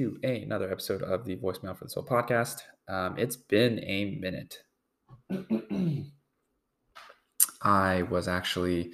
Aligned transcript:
To 0.00 0.16
another 0.22 0.72
episode 0.72 1.02
of 1.02 1.26
the 1.26 1.36
Voicemail 1.36 1.76
for 1.76 1.84
the 1.84 1.90
Soul 1.90 2.06
podcast. 2.06 2.62
Um, 2.88 3.18
it's 3.18 3.36
been 3.36 3.84
a 3.84 4.16
minute. 4.18 4.56
I 7.62 8.00
was 8.04 8.26
actually 8.26 8.92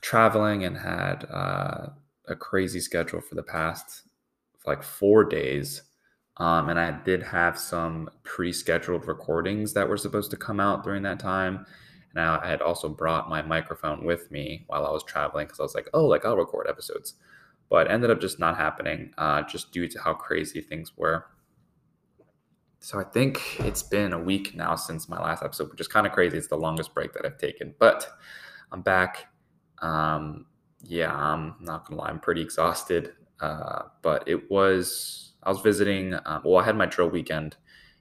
traveling 0.00 0.64
and 0.64 0.78
had 0.78 1.26
uh, 1.30 1.88
a 2.26 2.36
crazy 2.36 2.80
schedule 2.80 3.20
for 3.20 3.34
the 3.34 3.42
past 3.42 4.04
like 4.64 4.82
four 4.82 5.24
days. 5.24 5.82
Um, 6.38 6.70
and 6.70 6.80
I 6.80 6.92
did 6.92 7.22
have 7.22 7.58
some 7.58 8.08
pre 8.22 8.50
scheduled 8.50 9.06
recordings 9.06 9.74
that 9.74 9.90
were 9.90 9.98
supposed 9.98 10.30
to 10.30 10.38
come 10.38 10.58
out 10.58 10.84
during 10.84 11.02
that 11.02 11.20
time. 11.20 11.66
And 12.14 12.24
I 12.24 12.48
had 12.48 12.62
also 12.62 12.88
brought 12.88 13.28
my 13.28 13.42
microphone 13.42 14.06
with 14.06 14.30
me 14.30 14.64
while 14.68 14.86
I 14.86 14.90
was 14.90 15.04
traveling 15.04 15.48
because 15.48 15.60
I 15.60 15.64
was 15.64 15.74
like, 15.74 15.90
oh, 15.92 16.06
like 16.06 16.24
I'll 16.24 16.38
record 16.38 16.66
episodes 16.66 17.16
but 17.70 17.90
ended 17.90 18.10
up 18.10 18.20
just 18.20 18.38
not 18.38 18.56
happening 18.56 19.12
uh, 19.16 19.42
just 19.42 19.72
due 19.72 19.88
to 19.88 20.00
how 20.00 20.12
crazy 20.12 20.60
things 20.60 20.96
were. 20.96 21.26
So 22.80 22.98
I 22.98 23.04
think 23.04 23.40
it's 23.60 23.82
been 23.82 24.12
a 24.12 24.18
week 24.18 24.54
now 24.54 24.74
since 24.74 25.08
my 25.08 25.20
last 25.20 25.42
episode, 25.42 25.70
which 25.70 25.80
is 25.80 25.88
kind 25.88 26.06
of 26.06 26.12
crazy. 26.12 26.36
It's 26.36 26.48
the 26.48 26.56
longest 26.56 26.94
break 26.94 27.12
that 27.12 27.24
I've 27.24 27.38
taken, 27.38 27.74
but 27.78 28.08
I'm 28.72 28.82
back. 28.82 29.26
Um, 29.80 30.46
yeah, 30.82 31.14
I'm 31.14 31.54
not 31.60 31.86
gonna 31.86 32.00
lie, 32.00 32.08
I'm 32.08 32.20
pretty 32.20 32.42
exhausted. 32.42 33.12
Uh, 33.40 33.84
but 34.02 34.24
it 34.26 34.50
was 34.50 35.32
I 35.42 35.50
was 35.50 35.60
visiting. 35.60 36.14
Um, 36.26 36.42
well, 36.44 36.58
I 36.58 36.64
had 36.64 36.76
my 36.76 36.86
drill 36.86 37.08
weekend 37.08 37.56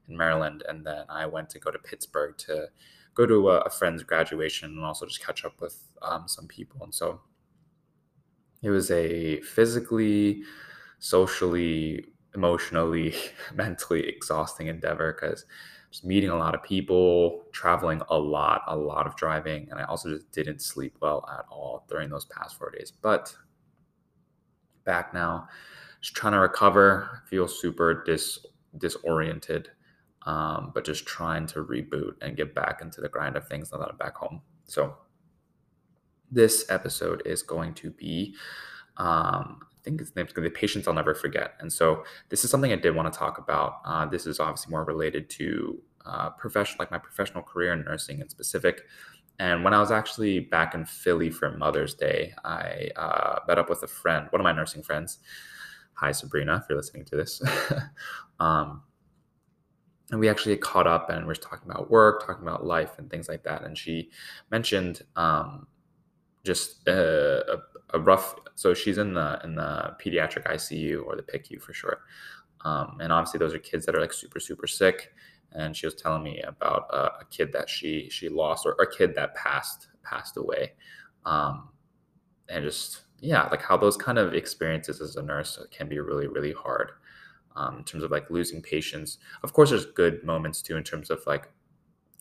in 0.08 0.18
Maryland, 0.18 0.64
and 0.68 0.86
then 0.86 1.06
I 1.10 1.26
went 1.26 1.50
to 1.52 1.60
go 1.60 1.72
to 1.72 1.80
Pittsburgh 1.80 2.38
to 2.40 2.68
go 3.14 3.26
to 3.26 3.50
a, 3.50 3.60
a 3.62 3.70
friend's 3.70 4.04
graduation 4.04 4.72
and 4.72 4.84
also 4.84 5.06
just 5.06 5.24
catch 5.26 5.46
up 5.46 5.62
with 5.62 5.82
um, 6.02 6.28
some 6.28 6.48
people. 6.48 6.84
And 6.84 6.94
so 6.94 7.22
it 8.62 8.70
was 8.70 8.92
a 8.92 9.42
physically, 9.42 10.44
socially, 11.00 12.06
emotionally, 12.36 13.16
mentally 13.54 14.08
exhausting 14.08 14.68
endeavor 14.68 15.18
because 15.20 15.46
just 15.92 16.06
meeting 16.06 16.30
a 16.30 16.38
lot 16.38 16.54
of 16.54 16.62
people, 16.62 17.46
traveling 17.52 18.02
a 18.10 18.18
lot, 18.18 18.62
a 18.68 18.76
lot 18.76 19.08
of 19.08 19.16
driving, 19.16 19.68
and 19.72 19.80
I 19.80 19.86
also 19.86 20.10
just 20.10 20.32
didn't 20.32 20.62
sleep 20.62 20.98
well 21.02 21.28
at 21.32 21.46
all 21.50 21.86
during 21.90 22.10
those 22.10 22.26
past 22.26 22.58
four 22.58 22.72
days. 22.72 22.92
But 22.92 23.36
back 24.86 25.14
now, 25.14 25.48
just 26.02 26.16
trying 26.16 26.34
to 26.34 26.40
recover. 26.40 27.24
Feel 27.28 27.48
super 27.48 28.04
dis 28.04 28.46
disoriented, 28.78 29.70
um, 30.28 30.72
but 30.76 30.86
just 30.86 31.08
trying 31.08 31.48
to 31.48 31.64
reboot 31.64 32.14
and 32.22 32.38
get 32.38 32.54
back 32.54 32.82
into 32.82 33.02
the 33.02 33.10
grind 33.10 33.36
of 33.36 33.48
things 33.48 33.72
now 33.72 33.80
that 33.80 33.90
I'm 33.90 33.98
back 33.98 34.16
home. 34.16 34.42
So 34.66 34.96
this 36.32 36.66
episode 36.70 37.22
is 37.26 37.44
going 37.44 37.74
to 37.76 37.92
be, 37.92 38.36
um, 38.98 39.60
I 39.62 39.84
think 39.84 40.02
its 40.02 40.12
to 40.12 40.42
be 40.42 40.50
Patients 40.50 40.88
I'll 40.88 40.94
Never 40.94 41.16
Forget. 41.16 41.54
And 41.60 41.72
so 41.72 42.04
this 42.30 42.44
is 42.44 42.52
something 42.52 42.72
I 42.72 42.76
did 42.76 42.96
want 42.96 43.12
to 43.12 43.18
talk 43.18 43.38
about. 43.38 43.82
Uh, 43.86 44.06
this 44.06 44.28
is 44.28 44.40
obviously 44.40 44.72
more 44.72 44.84
related 44.84 45.30
to 45.32 45.82
uh, 46.06 46.30
professional, 46.32 46.78
like 46.80 46.92
my 46.92 46.98
professional 46.98 47.44
career 47.44 47.74
in 47.74 47.84
nursing 47.84 48.20
in 48.20 48.30
specific. 48.30 48.84
And 49.40 49.64
when 49.64 49.74
I 49.74 49.80
was 49.80 49.92
actually 49.92 50.40
back 50.40 50.76
in 50.76 50.86
Philly 50.86 51.30
for 51.30 51.50
Mother's 51.52 51.94
Day, 51.94 52.34
I 52.44 52.90
uh, 52.96 53.40
met 53.48 53.58
up 53.58 53.70
with 53.70 53.84
a 53.84 53.88
friend, 53.88 54.28
one 54.32 54.42
of 54.42 54.44
my 54.44 54.52
nursing 54.52 54.84
friends. 54.84 55.20
Hi, 55.94 56.12
Sabrina, 56.12 56.58
if 56.58 56.64
you're 56.70 56.78
listening 56.78 57.06
to 57.06 57.16
this. 57.16 57.42
um, 58.40 58.84
and 60.12 60.20
we 60.20 60.28
actually 60.28 60.58
caught 60.58 60.88
up 60.88 61.10
and 61.10 61.26
we 61.26 61.32
are 61.32 61.36
talking 61.36 61.70
about 61.70 61.90
work, 61.90 62.26
talking 62.26 62.48
about 62.48 62.66
life 62.66 62.98
and 62.98 63.10
things 63.10 63.30
like 63.30 63.44
that. 63.44 63.64
And 63.64 63.78
she 63.78 64.10
mentioned 64.50 65.04
um, 65.16 65.68
just 66.44 66.88
a, 66.88 67.54
a, 67.54 67.98
a, 67.98 68.00
rough. 68.00 68.36
So 68.56 68.74
she's 68.74 68.98
in 68.98 69.14
the 69.14 69.40
in 69.44 69.56
the 69.56 69.96
pediatric 70.04 70.48
ICU 70.48 71.06
or 71.06 71.16
the 71.16 71.24
PICU 71.24 71.62
for 71.62 71.74
short. 71.74 72.02
Um, 72.66 72.98
and 73.00 73.12
obviously 73.12 73.38
those 73.38 73.54
are 73.54 73.60
kids 73.60 73.86
that 73.86 73.96
are 73.96 74.02
like 74.02 74.14
super 74.14 74.40
super 74.40 74.68
sick. 74.68 75.14
And 75.52 75.76
she 75.76 75.88
was 75.88 75.96
telling 75.96 76.24
me 76.24 76.42
about 76.42 76.88
a, 76.92 77.06
a 77.22 77.26
kid 77.30 77.52
that 77.54 77.70
she 77.70 78.10
she 78.10 78.30
lost 78.30 78.66
or 78.66 78.74
a 78.80 78.90
kid 78.90 79.16
that 79.16 79.36
passed 79.36 79.88
passed 80.04 80.38
away. 80.38 80.74
Um, 81.26 81.70
and 82.48 82.64
just 82.64 83.02
yeah, 83.20 83.48
like 83.50 83.62
how 83.62 83.76
those 83.78 83.98
kind 83.98 84.18
of 84.18 84.34
experiences 84.34 85.02
as 85.02 85.16
a 85.18 85.22
nurse 85.22 85.60
can 85.72 85.90
be 85.90 86.00
really 86.00 86.28
really 86.28 86.54
hard. 86.54 86.92
Um, 87.56 87.80
in 87.80 87.84
terms 87.84 88.04
of 88.04 88.12
like 88.12 88.30
losing 88.30 88.62
patients. 88.62 89.18
Of 89.44 89.52
course, 89.52 89.72
there's 89.72 89.88
good 89.88 90.24
moments 90.24 90.62
too 90.62 90.78
in 90.78 90.84
terms 90.84 91.10
of 91.10 91.20
like 91.28 91.50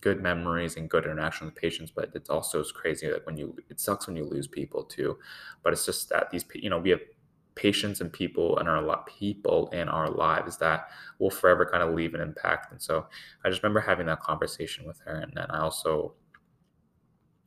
good 0.00 0.22
memories 0.22 0.76
and 0.76 0.88
good 0.88 1.04
interaction 1.04 1.47
with 1.47 1.54
patients 1.56 1.91
but 1.94 2.10
it's 2.14 2.31
also 2.31 2.62
crazy 2.64 3.09
that 3.09 3.26
when 3.26 3.36
you 3.36 3.56
it 3.69 3.81
sucks 3.81 4.06
when 4.06 4.16
you 4.16 4.25
lose 4.25 4.47
people 4.47 4.84
too. 4.84 5.19
But 5.62 5.72
it's 5.72 5.86
just 5.86 6.09
that 6.10 6.31
these 6.31 6.44
you 6.54 6.70
know 6.70 6.78
we 6.78 6.91
have 6.91 7.00
patients 7.54 8.00
and 8.00 8.12
people 8.12 8.56
and 8.59 8.69
our 8.69 8.76
a 8.76 8.81
lot 8.81 9.06
people 9.06 9.69
in 9.70 9.88
our 9.88 10.09
lives 10.09 10.59
that 10.59 10.88
will 11.19 11.31
forever 11.31 11.66
kind 11.66 11.82
of 11.82 11.92
leave 11.92 12.14
an 12.14 12.20
impact. 12.20 12.70
And 12.70 12.81
so 12.81 13.06
i 13.44 13.50
just 13.50 13.62
remember 13.62 13.81
having 13.81 14.06
that 14.06 14.20
conversation 14.20 14.86
with 14.86 15.00
her 15.00 15.16
and 15.16 15.32
then 15.34 15.47
i 15.50 15.59
also 15.59 16.15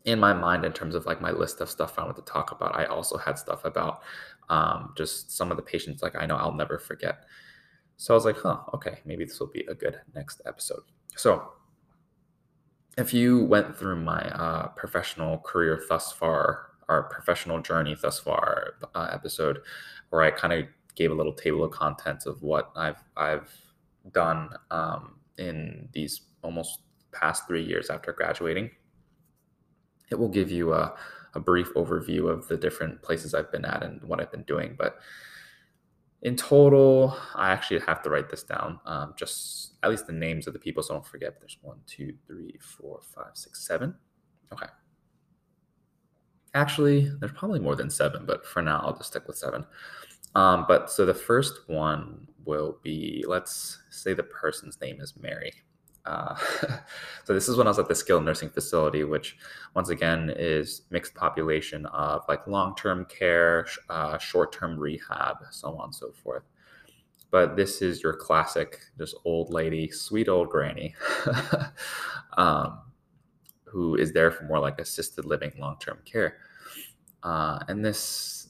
in 0.03 0.19
my 0.19 0.33
mind 0.33 0.66
in 0.66 0.73
terms 0.73 0.95
of 0.95 1.06
like 1.06 1.22
my 1.22 1.31
list 1.31 1.62
of 1.62 1.69
stuff 1.69 1.97
i 1.97 2.01
wanted 2.01 2.18
to 2.18 2.33
talk 2.33 2.51
about 2.51 2.75
i 2.75 2.85
also 2.85 3.18
had 3.18 3.38
stuff 3.38 3.63
about 3.63 4.01
um, 4.50 4.94
just 4.97 5.31
some 5.31 5.50
of 5.50 5.56
the 5.56 5.63
patients 5.63 6.01
like 6.03 6.16
i 6.18 6.25
know 6.25 6.35
i'll 6.35 6.53
never 6.53 6.78
forget. 6.78 7.23
So 7.95 8.13
i 8.13 8.16
was 8.16 8.25
like 8.25 8.38
huh 8.38 8.59
okay 8.73 9.00
maybe 9.06 9.23
this 9.23 9.39
will 9.39 9.47
be 9.47 9.66
a 9.69 9.75
good 9.75 10.01
next 10.13 10.41
episode. 10.45 10.83
So 11.16 11.53
if 12.97 13.13
you 13.13 13.44
went 13.46 13.75
through 13.75 13.97
my 13.97 14.22
uh, 14.31 14.68
professional 14.69 15.40
career 15.40 15.81
thus 15.88 16.12
far, 16.12 16.72
our 16.90 17.03
professional 17.03 17.62
journey 17.62 17.96
thus 18.02 18.19
far 18.19 18.74
uh, 18.96 19.07
episode, 19.12 19.59
where 20.09 20.22
I 20.22 20.31
kind 20.31 20.53
of 20.53 20.66
gave 20.96 21.12
a 21.12 21.16
little 21.16 21.34
table 21.34 21.63
of 21.63 21.72
contents 21.72 22.25
of 22.25 22.41
what 22.41 22.72
I've 22.75 23.01
I've 23.16 23.50
done 24.12 24.50
um, 24.72 25.16
in 25.38 25.88
these 25.94 26.22
almost 26.44 26.80
past 27.13 27.47
three 27.47 27.63
years 27.63 27.90
after 27.90 28.12
graduating, 28.12 28.72
it 30.09 30.16
will 30.16 30.30
give 30.30 30.51
you 30.51 30.74
a, 30.74 30.94
a 31.34 31.40
brief 31.40 31.74
overview 31.75 32.30
of 32.30 32.47
the 32.47 32.57
different 32.57 33.01
places 33.01 33.34
I've 33.34 33.51
been 33.51 33.66
at 33.66 33.84
and 33.84 34.01
what 34.03 34.19
I've 34.19 34.31
been 34.31 34.44
doing. 34.44 34.75
But 34.78 35.00
in 36.22 36.36
total, 36.36 37.18
I 37.36 37.52
actually 37.52 37.80
have 37.82 38.04
to 38.04 38.09
write 38.09 38.30
this 38.30 38.44
down. 38.44 38.80
Um, 38.86 39.14
just 39.18 39.74
at 39.84 39.90
least 39.90 40.08
the 40.08 40.14
names 40.14 40.46
of 40.48 40.54
the 40.54 40.59
people, 40.59 40.84
so 40.84 40.94
I 40.94 40.98
don't 40.98 41.06
forget. 41.06 41.40
There's 41.40 41.58
one, 41.62 41.80
two, 41.88 42.14
three, 42.28 42.58
four, 42.59 43.00
five, 43.16 43.32
six, 43.34 43.66
seven. 43.66 43.96
Okay. 44.54 44.68
Actually, 46.54 47.12
there's 47.20 47.31
probably 47.31 47.60
more 47.60 47.76
than 47.76 47.90
seven, 47.90 48.26
but 48.26 48.46
for 48.46 48.62
now, 48.62 48.81
I'll 48.84 48.96
just 48.96 49.10
stick 49.10 49.28
with 49.28 49.38
seven. 49.38 49.66
Um, 50.36 50.66
but 50.68 50.92
so 50.92 51.06
the 51.06 51.14
first 51.14 51.62
one 51.68 52.28
will 52.46 52.80
be 52.84 53.24
let's 53.28 53.80
say 53.90 54.14
the 54.14 54.24
person's 54.24 54.80
name 54.81 55.02
is 55.02 55.14
Mary. 55.20 55.54
Uh, 56.06 56.35
so 57.25 57.34
this 57.34 57.47
is 57.47 57.57
when 57.57 57.67
I 57.67 57.69
was 57.69 57.79
at 57.79 57.88
the 57.88 57.95
skilled 57.95 58.25
nursing 58.25 58.50
facility, 58.50 59.03
which 59.03 59.38
once 59.75 59.89
again 59.89 60.34
is 60.35 60.84
mixed 60.89 61.13
population 61.16 61.85
of 61.88 62.23
like 62.28 62.47
long-term 62.47 63.06
care, 63.06 63.67
uh, 63.89 64.17
short-term 64.17 64.79
rehab, 64.79 65.38
so 65.51 65.75
on 65.78 65.85
and 65.85 65.95
so 65.95 66.12
forth. 66.12 66.44
But 67.29 67.56
this 67.56 67.81
is 67.81 68.03
your 68.03 68.13
classic, 68.13 68.79
just 68.97 69.16
old 69.23 69.51
lady, 69.51 69.89
sweet 69.89 70.28
old 70.28 70.50
granny, 70.50 70.95
um, 72.38 72.79
who 73.63 73.95
is 73.95 74.12
there 74.12 74.31
for 74.31 74.44
more 74.44 74.59
like 74.59 74.79
assisted 74.79 75.25
living, 75.25 75.53
long-term 75.57 76.00
care. 76.03 76.38
Uh, 77.23 77.59
and 77.68 77.85
this 77.85 78.41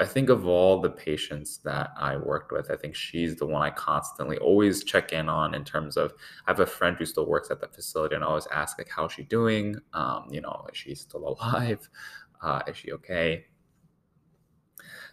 I 0.00 0.04
think 0.04 0.28
of 0.28 0.46
all 0.46 0.80
the 0.80 0.90
patients 0.90 1.58
that 1.64 1.90
I 1.96 2.16
worked 2.16 2.52
with, 2.52 2.70
I 2.70 2.76
think 2.76 2.94
she's 2.94 3.34
the 3.36 3.46
one 3.46 3.62
I 3.62 3.70
constantly 3.70 4.38
always 4.38 4.84
check 4.84 5.12
in 5.12 5.28
on 5.28 5.54
in 5.54 5.64
terms 5.64 5.96
of 5.96 6.12
I 6.46 6.50
have 6.52 6.60
a 6.60 6.66
friend 6.66 6.96
who 6.96 7.04
still 7.04 7.26
works 7.26 7.50
at 7.50 7.60
the 7.60 7.66
facility 7.66 8.14
and 8.14 8.22
I 8.22 8.28
always 8.28 8.46
ask 8.52 8.78
like 8.78 8.90
how's 8.94 9.12
she 9.12 9.24
doing? 9.24 9.76
Um, 9.94 10.28
you 10.30 10.40
know, 10.40 10.66
is 10.70 10.78
she 10.78 10.94
still 10.94 11.28
alive? 11.28 11.88
Uh, 12.40 12.62
is 12.68 12.76
she 12.76 12.92
okay? 12.92 13.46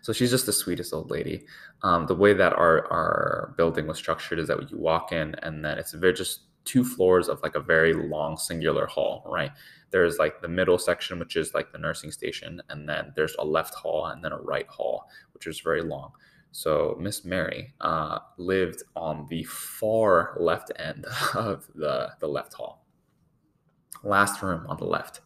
So 0.04 0.14
she's 0.14 0.30
just 0.30 0.46
the 0.46 0.54
sweetest 0.54 0.94
old 0.94 1.10
lady. 1.10 1.48
Um, 1.82 2.06
the 2.06 2.14
way 2.14 2.34
that 2.34 2.54
our 2.54 2.86
our 2.94 3.56
building 3.58 3.88
was 3.88 3.98
structured 3.98 4.38
is 4.38 4.48
that 4.48 4.70
you 4.70 4.78
walk 4.78 5.12
in 5.12 5.34
and 5.42 5.66
then 5.66 5.80
it's 5.80 5.94
very 5.94 6.14
just 6.14 6.42
two 6.66 6.84
floors 6.84 7.30
of 7.30 7.42
like 7.44 7.56
a 7.56 7.60
very 7.60 7.94
long 7.94 8.38
singular 8.38 8.86
hall, 8.88 9.24
right? 9.26 9.52
There's 9.92 10.18
like 10.18 10.42
the 10.42 10.48
middle 10.48 10.78
section, 10.78 11.20
which 11.20 11.36
is 11.36 11.54
like 11.54 11.72
the 11.72 11.78
nursing 11.78 12.12
station, 12.12 12.62
and 12.70 12.90
then 12.90 13.14
there's 13.16 13.36
a 13.40 13.46
left 13.46 13.76
hall 13.76 14.08
and 14.08 14.24
then 14.24 14.32
a 14.32 14.38
right 14.38 14.68
hall, 14.68 15.08
which 15.34 15.48
is 15.48 15.60
very 15.62 15.82
long. 15.82 16.12
So 16.52 16.98
Miss 17.00 17.26
Mary 17.26 17.74
uh, 17.82 18.20
lived 18.38 18.84
on 18.96 19.28
the 19.30 19.44
far 19.44 20.36
left 20.40 20.72
end 20.78 21.06
of 21.36 21.68
the, 21.76 22.12
the 22.20 22.28
left 22.28 22.54
hall, 22.54 22.86
last 24.04 24.42
room 24.42 24.66
on 24.68 24.78
the 24.78 24.86
left. 24.86 25.22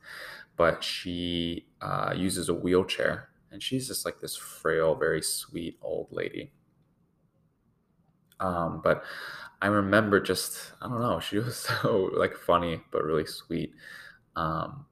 But 0.57 0.83
she 0.83 1.67
uh, 1.81 2.13
uses 2.17 2.49
a 2.49 2.53
wheelchair, 2.53 3.29
and 3.51 3.63
she's 3.63 3.87
just 3.87 4.05
like 4.05 4.19
this 4.19 4.35
frail, 4.35 4.95
very 4.95 5.21
sweet 5.21 5.77
old 5.81 6.07
lady. 6.11 6.51
Um, 8.39 8.81
but 8.83 9.03
I 9.61 9.67
remember 9.67 10.19
just 10.19 10.73
I 10.81 10.87
don't 10.87 11.01
know, 11.01 11.19
she 11.27 11.37
was 11.39 11.57
so 11.57 12.09
like 12.13 12.35
funny 12.35 12.81
but 12.91 13.03
really 13.03 13.25
sweet. 13.25 13.73
Um, 14.35 14.85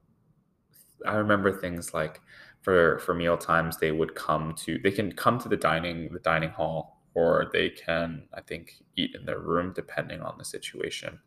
I 1.06 1.14
remember 1.14 1.52
things 1.52 1.94
like 1.94 2.20
for 2.62 2.98
for 3.00 3.14
meal 3.14 3.36
times 3.38 3.78
they 3.78 3.92
would 3.92 4.14
come 4.14 4.54
to 4.54 4.78
they 4.82 4.90
can 4.90 5.12
come 5.12 5.38
to 5.38 5.48
the 5.48 5.56
dining 5.56 6.12
the 6.12 6.18
dining 6.18 6.50
hall 6.50 7.00
or 7.14 7.48
they 7.52 7.70
can 7.70 8.24
I 8.34 8.40
think 8.40 8.74
eat 8.96 9.14
in 9.14 9.24
their 9.24 9.38
room 9.38 9.72
depending 9.74 10.20
on 10.22 10.36
the 10.38 10.44
situation. 10.44 11.18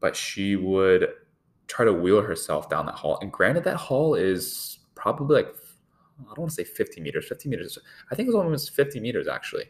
But 0.00 0.14
she 0.16 0.56
would 0.56 1.08
try 1.68 1.84
to 1.84 1.92
wheel 1.92 2.22
herself 2.22 2.68
down 2.68 2.86
that 2.86 2.94
hall. 2.94 3.18
And 3.20 3.32
granted, 3.32 3.64
that 3.64 3.76
hall 3.76 4.14
is 4.14 4.78
probably 4.94 5.36
like 5.42 5.54
I 6.20 6.28
don't 6.28 6.38
want 6.38 6.50
to 6.50 6.56
say 6.56 6.64
50 6.64 7.00
meters. 7.00 7.26
50 7.28 7.48
meters. 7.48 7.78
I 8.10 8.14
think 8.14 8.26
it 8.28 8.34
was 8.34 8.36
almost 8.36 8.74
50 8.74 9.00
meters 9.00 9.28
actually. 9.28 9.64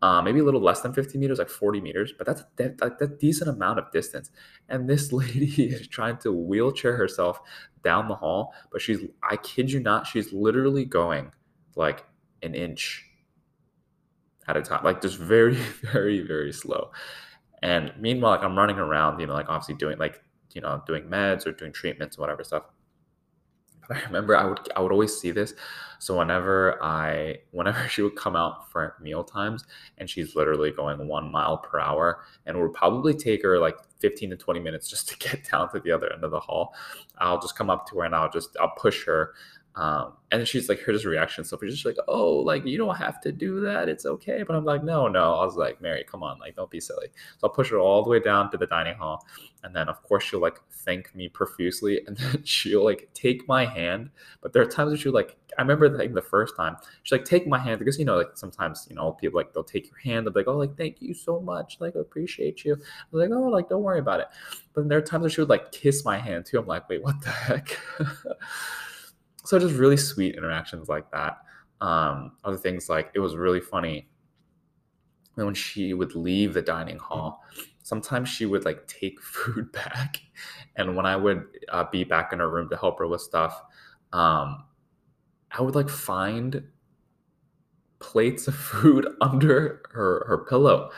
Uh, 0.00 0.22
maybe 0.22 0.38
a 0.38 0.44
little 0.44 0.60
less 0.60 0.80
than 0.80 0.92
50 0.92 1.18
meters, 1.18 1.38
like 1.40 1.48
40 1.48 1.80
meters, 1.80 2.12
but 2.16 2.24
that's 2.24 2.44
that, 2.54 2.78
that, 2.78 3.18
decent 3.18 3.50
amount 3.50 3.80
of 3.80 3.90
distance. 3.90 4.30
And 4.68 4.88
this 4.88 5.12
lady 5.12 5.64
is 5.64 5.88
trying 5.88 6.18
to 6.18 6.32
wheelchair 6.32 6.96
herself 6.96 7.40
down 7.82 8.06
the 8.06 8.14
hall, 8.14 8.54
but 8.70 8.80
she's, 8.80 9.00
I 9.28 9.36
kid 9.36 9.72
you 9.72 9.80
not, 9.80 10.06
she's 10.06 10.32
literally 10.32 10.84
going 10.84 11.32
like 11.74 12.04
an 12.42 12.54
inch 12.54 13.06
at 14.46 14.56
a 14.56 14.62
time, 14.62 14.84
like 14.84 15.02
just 15.02 15.18
very, 15.18 15.54
very, 15.92 16.20
very 16.20 16.52
slow. 16.52 16.92
And 17.62 17.92
meanwhile, 17.98 18.32
like 18.32 18.44
I'm 18.44 18.56
running 18.56 18.78
around, 18.78 19.20
you 19.20 19.26
know, 19.26 19.34
like 19.34 19.48
obviously 19.48 19.74
doing 19.74 19.98
like, 19.98 20.22
you 20.54 20.60
know, 20.60 20.82
doing 20.86 21.04
meds 21.04 21.46
or 21.46 21.52
doing 21.52 21.72
treatments, 21.72 22.16
whatever 22.16 22.44
stuff. 22.44 22.64
I 23.90 24.02
remember 24.04 24.36
I 24.36 24.44
would 24.44 24.60
I 24.76 24.80
would 24.80 24.92
always 24.92 25.16
see 25.16 25.30
this. 25.30 25.54
So 25.98 26.18
whenever 26.18 26.82
I 26.82 27.38
whenever 27.50 27.88
she 27.88 28.02
would 28.02 28.16
come 28.16 28.36
out 28.36 28.70
for 28.70 28.96
meal 29.00 29.24
times 29.24 29.64
and 29.98 30.08
she's 30.08 30.36
literally 30.36 30.70
going 30.70 31.06
one 31.08 31.30
mile 31.30 31.58
per 31.58 31.80
hour 31.80 32.24
and 32.46 32.60
would 32.60 32.74
probably 32.74 33.14
take 33.14 33.42
her 33.42 33.58
like 33.58 33.76
15 34.00 34.30
to 34.30 34.36
20 34.36 34.60
minutes 34.60 34.88
just 34.88 35.08
to 35.08 35.16
get 35.28 35.48
down 35.50 35.70
to 35.72 35.80
the 35.80 35.90
other 35.90 36.12
end 36.12 36.24
of 36.24 36.30
the 36.30 36.40
hall. 36.40 36.74
I'll 37.18 37.40
just 37.40 37.56
come 37.56 37.70
up 37.70 37.88
to 37.88 37.98
her 37.98 38.04
and 38.04 38.14
I'll 38.14 38.30
just 38.30 38.56
I'll 38.60 38.74
push 38.76 39.04
her 39.06 39.34
um, 39.78 40.14
and 40.32 40.46
she's 40.46 40.68
like, 40.68 40.80
here's 40.84 41.06
reaction. 41.06 41.44
So 41.44 41.56
she's 41.62 41.74
just 41.74 41.86
like, 41.86 41.98
oh, 42.08 42.32
like 42.32 42.66
you 42.66 42.76
don't 42.76 42.96
have 42.96 43.20
to 43.20 43.30
do 43.30 43.60
that. 43.60 43.88
It's 43.88 44.06
okay. 44.06 44.42
But 44.42 44.56
I'm 44.56 44.64
like, 44.64 44.82
no, 44.82 45.06
no. 45.06 45.34
I 45.34 45.44
was 45.44 45.54
like, 45.54 45.80
Mary, 45.80 46.04
come 46.04 46.24
on, 46.24 46.40
like 46.40 46.56
don't 46.56 46.68
be 46.68 46.80
silly. 46.80 47.06
So 47.38 47.46
I'll 47.46 47.54
push 47.54 47.70
her 47.70 47.78
all 47.78 48.02
the 48.02 48.10
way 48.10 48.18
down 48.18 48.50
to 48.50 48.58
the 48.58 48.66
dining 48.66 48.96
hall, 48.96 49.24
and 49.62 49.74
then 49.74 49.88
of 49.88 50.02
course 50.02 50.24
she'll 50.24 50.40
like 50.40 50.58
thank 50.84 51.14
me 51.14 51.28
profusely, 51.28 52.02
and 52.06 52.16
then 52.16 52.42
she'll 52.42 52.84
like 52.84 53.08
take 53.14 53.46
my 53.46 53.66
hand. 53.66 54.10
But 54.40 54.52
there 54.52 54.62
are 54.62 54.66
times 54.66 54.90
where 54.90 54.98
she'll 54.98 55.12
like, 55.12 55.36
I 55.56 55.62
remember 55.62 55.88
like 55.88 56.12
the 56.12 56.22
first 56.22 56.56
time 56.56 56.76
she's 57.04 57.12
like, 57.12 57.24
take 57.24 57.46
my 57.46 57.58
hand 57.58 57.78
because 57.78 58.00
you 58.00 58.04
know 58.04 58.16
like 58.16 58.30
sometimes 58.34 58.84
you 58.90 58.96
know 58.96 59.12
people 59.12 59.38
like 59.38 59.52
they'll 59.52 59.62
take 59.62 59.86
your 59.86 60.00
hand, 60.00 60.26
they'll 60.26 60.34
be 60.34 60.40
like, 60.40 60.48
oh, 60.48 60.56
like 60.56 60.76
thank 60.76 61.00
you 61.00 61.14
so 61.14 61.38
much, 61.38 61.76
like 61.78 61.94
I 61.94 62.00
appreciate 62.00 62.64
you. 62.64 62.74
I'm 62.74 63.18
like, 63.20 63.30
oh, 63.30 63.42
like 63.48 63.68
don't 63.68 63.84
worry 63.84 64.00
about 64.00 64.18
it. 64.18 64.26
But 64.74 64.88
there 64.88 64.98
are 64.98 65.02
times 65.02 65.22
where 65.22 65.30
she 65.30 65.40
would 65.40 65.50
like 65.50 65.70
kiss 65.70 66.04
my 66.04 66.18
hand 66.18 66.46
too. 66.46 66.58
I'm 66.58 66.66
like, 66.66 66.88
wait, 66.88 67.00
what 67.00 67.20
the 67.22 67.30
heck? 67.30 67.78
so 69.48 69.58
just 69.58 69.76
really 69.76 69.96
sweet 69.96 70.34
interactions 70.34 70.90
like 70.90 71.10
that. 71.10 71.38
Um, 71.80 72.32
other 72.44 72.58
things 72.58 72.90
like 72.90 73.10
it 73.14 73.18
was 73.18 73.34
really 73.34 73.62
funny 73.62 74.06
when 75.36 75.54
she 75.54 75.94
would 75.94 76.14
leave 76.14 76.52
the 76.52 76.60
dining 76.60 76.98
hall. 76.98 77.42
Sometimes 77.82 78.28
she 78.28 78.44
would 78.44 78.66
like 78.66 78.86
take 78.86 79.18
food 79.22 79.72
back, 79.72 80.20
and 80.76 80.94
when 80.94 81.06
I 81.06 81.16
would 81.16 81.44
uh, 81.70 81.84
be 81.90 82.04
back 82.04 82.34
in 82.34 82.40
her 82.40 82.50
room 82.50 82.68
to 82.68 82.76
help 82.76 82.98
her 82.98 83.06
with 83.06 83.22
stuff, 83.22 83.62
um, 84.12 84.64
I 85.50 85.62
would 85.62 85.74
like 85.74 85.88
find 85.88 86.62
plates 88.00 88.48
of 88.48 88.54
food 88.72 89.08
under 89.22 89.80
her 89.92 90.26
her 90.28 90.44
pillow. 90.46 90.90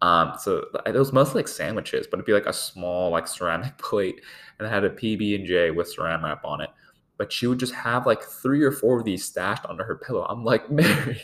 Um, 0.00 0.32
so 0.40 0.66
it 0.86 0.96
was 0.96 1.12
mostly 1.12 1.38
like 1.38 1.46
sandwiches, 1.46 2.08
but 2.08 2.16
it'd 2.16 2.26
be 2.26 2.32
like 2.32 2.46
a 2.46 2.52
small 2.52 3.10
like 3.10 3.28
ceramic 3.28 3.78
plate, 3.78 4.20
and 4.58 4.66
it 4.66 4.70
had 4.72 4.82
a 4.82 4.90
PB 4.90 5.36
and 5.36 5.46
J 5.46 5.70
with 5.70 5.94
saran 5.96 6.24
wrap 6.24 6.44
on 6.44 6.62
it 6.62 6.70
but 7.22 7.32
she 7.32 7.46
would 7.46 7.60
just 7.60 7.72
have 7.72 8.04
like 8.04 8.20
three 8.20 8.64
or 8.64 8.72
four 8.72 8.98
of 8.98 9.04
these 9.04 9.24
stashed 9.24 9.64
under 9.68 9.84
her 9.84 9.94
pillow. 9.94 10.26
I'm 10.28 10.42
like, 10.42 10.68
Mary, 10.72 11.22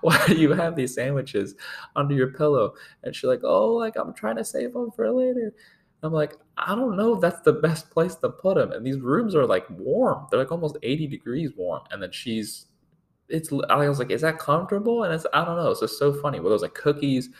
why 0.00 0.24
do 0.28 0.36
you 0.36 0.52
have 0.52 0.76
these 0.76 0.94
sandwiches 0.94 1.56
under 1.96 2.14
your 2.14 2.28
pillow? 2.28 2.74
And 3.02 3.12
she's 3.16 3.24
like, 3.24 3.40
oh, 3.42 3.72
like 3.72 3.96
I'm 3.96 4.14
trying 4.14 4.36
to 4.36 4.44
save 4.44 4.74
them 4.74 4.92
for 4.92 5.10
later. 5.10 5.52
I'm 6.04 6.12
like, 6.12 6.36
I 6.56 6.76
don't 6.76 6.96
know 6.96 7.16
if 7.16 7.20
that's 7.20 7.40
the 7.40 7.52
best 7.52 7.90
place 7.90 8.14
to 8.14 8.28
put 8.28 8.54
them. 8.54 8.70
And 8.70 8.86
these 8.86 9.00
rooms 9.00 9.34
are 9.34 9.44
like 9.44 9.68
warm. 9.70 10.28
They're 10.30 10.38
like 10.38 10.52
almost 10.52 10.76
80 10.84 11.08
degrees 11.08 11.50
warm. 11.56 11.82
And 11.90 12.00
then 12.00 12.12
she's, 12.12 12.66
it's, 13.28 13.52
I 13.68 13.88
was 13.88 13.98
like, 13.98 14.12
is 14.12 14.20
that 14.20 14.38
comfortable? 14.38 15.02
And 15.02 15.12
it's, 15.12 15.26
I 15.34 15.44
don't 15.44 15.56
know. 15.56 15.72
It's 15.72 15.80
just 15.80 15.98
so 15.98 16.12
funny. 16.12 16.38
With 16.38 16.52
those 16.52 16.62
like 16.62 16.74
cookies 16.74 17.30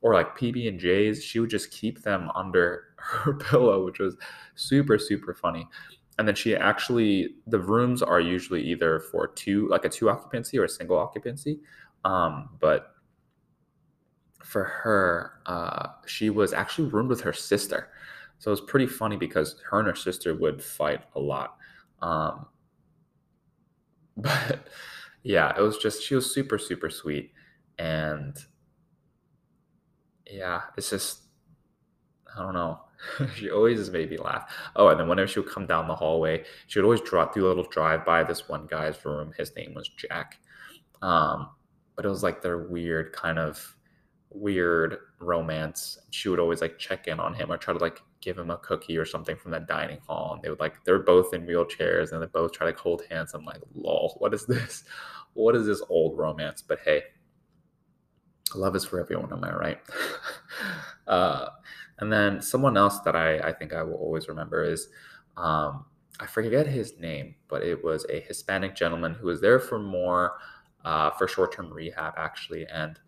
or 0.00 0.12
like 0.12 0.36
PB 0.36 0.66
and 0.66 0.80
J's, 0.80 1.22
she 1.22 1.38
would 1.38 1.50
just 1.50 1.70
keep 1.70 2.02
them 2.02 2.32
under 2.34 2.86
her 2.96 3.34
pillow, 3.34 3.84
which 3.84 4.00
was 4.00 4.16
super, 4.56 4.98
super 4.98 5.34
funny 5.34 5.68
and 6.18 6.26
then 6.28 6.34
she 6.34 6.54
actually 6.56 7.36
the 7.46 7.58
rooms 7.58 8.02
are 8.02 8.20
usually 8.20 8.62
either 8.62 9.00
for 9.00 9.28
two 9.28 9.68
like 9.68 9.84
a 9.84 9.88
two 9.88 10.10
occupancy 10.10 10.58
or 10.58 10.64
a 10.64 10.68
single 10.68 10.98
occupancy. 10.98 11.60
Um, 12.04 12.50
but 12.60 12.92
for 14.42 14.64
her 14.64 15.40
uh, 15.46 15.88
she 16.06 16.30
was 16.30 16.52
actually 16.52 16.88
roomed 16.88 17.08
with 17.08 17.20
her 17.20 17.32
sister. 17.32 17.90
So 18.38 18.50
it 18.50 18.52
was 18.52 18.60
pretty 18.60 18.86
funny 18.86 19.16
because 19.16 19.56
her 19.70 19.78
and 19.80 19.88
her 19.88 19.96
sister 19.96 20.34
would 20.34 20.62
fight 20.62 21.02
a 21.14 21.20
lot. 21.20 21.56
Um, 22.00 22.46
but 24.16 24.68
yeah 25.22 25.52
it 25.56 25.60
was 25.60 25.78
just 25.78 26.02
she 26.02 26.14
was 26.14 26.32
super 26.32 26.58
super 26.58 26.90
sweet. 26.90 27.32
And 27.78 28.36
yeah 30.30 30.62
it's 30.76 30.90
just 30.90 31.22
i 32.36 32.42
don't 32.42 32.54
know 32.54 32.80
she 33.34 33.50
always 33.50 33.90
made 33.90 34.10
me 34.10 34.18
laugh. 34.18 34.52
Oh, 34.76 34.88
and 34.88 34.98
then 34.98 35.08
whenever 35.08 35.28
she 35.28 35.40
would 35.40 35.50
come 35.50 35.66
down 35.66 35.88
the 35.88 35.94
hallway, 35.94 36.44
she 36.66 36.78
would 36.78 36.84
always 36.84 37.00
drop 37.00 37.34
do 37.34 37.46
a 37.46 37.48
little 37.48 37.64
drive 37.64 38.04
by 38.04 38.24
this 38.24 38.48
one 38.48 38.66
guy's 38.66 39.04
room. 39.04 39.32
His 39.36 39.54
name 39.56 39.74
was 39.74 39.88
Jack. 39.88 40.38
Um, 41.02 41.50
but 41.96 42.04
it 42.04 42.08
was 42.08 42.22
like 42.22 42.42
their 42.42 42.58
weird 42.58 43.12
kind 43.12 43.38
of 43.38 43.76
weird 44.30 44.98
romance. 45.20 45.98
She 46.10 46.28
would 46.28 46.38
always 46.40 46.60
like 46.60 46.78
check 46.78 47.08
in 47.08 47.20
on 47.20 47.34
him 47.34 47.50
or 47.50 47.56
try 47.56 47.72
to 47.74 47.80
like 47.80 48.00
give 48.20 48.38
him 48.38 48.50
a 48.50 48.58
cookie 48.58 48.96
or 48.96 49.04
something 49.04 49.36
from 49.36 49.52
the 49.52 49.60
dining 49.60 49.98
hall. 50.06 50.34
And 50.34 50.42
they 50.42 50.50
would 50.50 50.60
like 50.60 50.84
they're 50.84 50.98
both 50.98 51.34
in 51.34 51.46
wheelchairs 51.46 52.12
and 52.12 52.22
they 52.22 52.26
both 52.26 52.52
try 52.52 52.66
to 52.66 52.72
like, 52.72 52.78
hold 52.78 53.02
hands. 53.10 53.34
I'm 53.34 53.44
like, 53.44 53.60
lol, 53.74 54.16
what 54.18 54.34
is 54.34 54.46
this? 54.46 54.84
What 55.34 55.54
is 55.54 55.66
this 55.66 55.82
old 55.88 56.18
romance? 56.18 56.62
But 56.62 56.80
hey, 56.84 57.02
love 58.54 58.74
is 58.74 58.84
for 58.84 59.00
everyone, 59.00 59.32
am 59.32 59.44
I 59.44 59.54
right? 59.54 59.80
uh 61.06 61.48
and 61.98 62.12
then 62.12 62.40
someone 62.40 62.76
else 62.76 63.00
that 63.00 63.16
I, 63.16 63.38
I 63.38 63.52
think 63.52 63.72
I 63.72 63.82
will 63.82 63.94
always 63.94 64.28
remember 64.28 64.64
is 64.64 64.88
um, 65.36 65.84
I 66.20 66.26
forget 66.26 66.66
his 66.66 66.98
name, 66.98 67.36
but 67.48 67.62
it 67.62 67.82
was 67.82 68.06
a 68.10 68.20
Hispanic 68.20 68.74
gentleman 68.74 69.14
who 69.14 69.26
was 69.26 69.40
there 69.40 69.60
for 69.60 69.78
more 69.78 70.38
uh, 70.84 71.10
for 71.10 71.28
short 71.28 71.52
term 71.52 71.72
rehab 71.72 72.14
actually. 72.16 72.66
And 72.66 72.98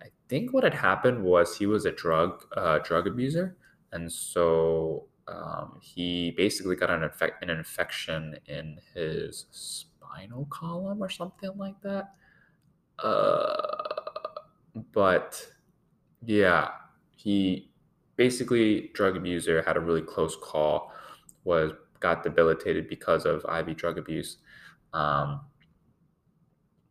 I 0.00 0.06
think 0.28 0.52
what 0.52 0.64
had 0.64 0.74
happened 0.74 1.22
was 1.22 1.56
he 1.56 1.66
was 1.66 1.84
a 1.84 1.92
drug 1.92 2.44
uh, 2.56 2.78
drug 2.78 3.06
abuser, 3.06 3.56
and 3.92 4.10
so 4.10 5.06
um, 5.28 5.78
he 5.80 6.32
basically 6.32 6.76
got 6.76 6.90
an, 6.90 7.00
infec- 7.08 7.40
an 7.42 7.50
infection 7.50 8.36
in 8.46 8.78
his 8.94 9.46
spinal 9.50 10.46
column 10.50 11.02
or 11.02 11.08
something 11.08 11.50
like 11.56 11.80
that. 11.82 12.12
Uh, 12.98 13.56
but 14.92 15.46
yeah, 16.24 16.70
he 17.16 17.70
basically 18.16 18.90
drug 18.94 19.16
abuser 19.16 19.62
had 19.62 19.76
a 19.76 19.80
really 19.80 20.02
close 20.02 20.36
call 20.36 20.92
was 21.44 21.72
got 22.00 22.22
debilitated 22.22 22.88
because 22.88 23.24
of 23.24 23.44
IV 23.44 23.76
drug 23.76 23.98
abuse. 23.98 24.38
Um, 24.92 25.40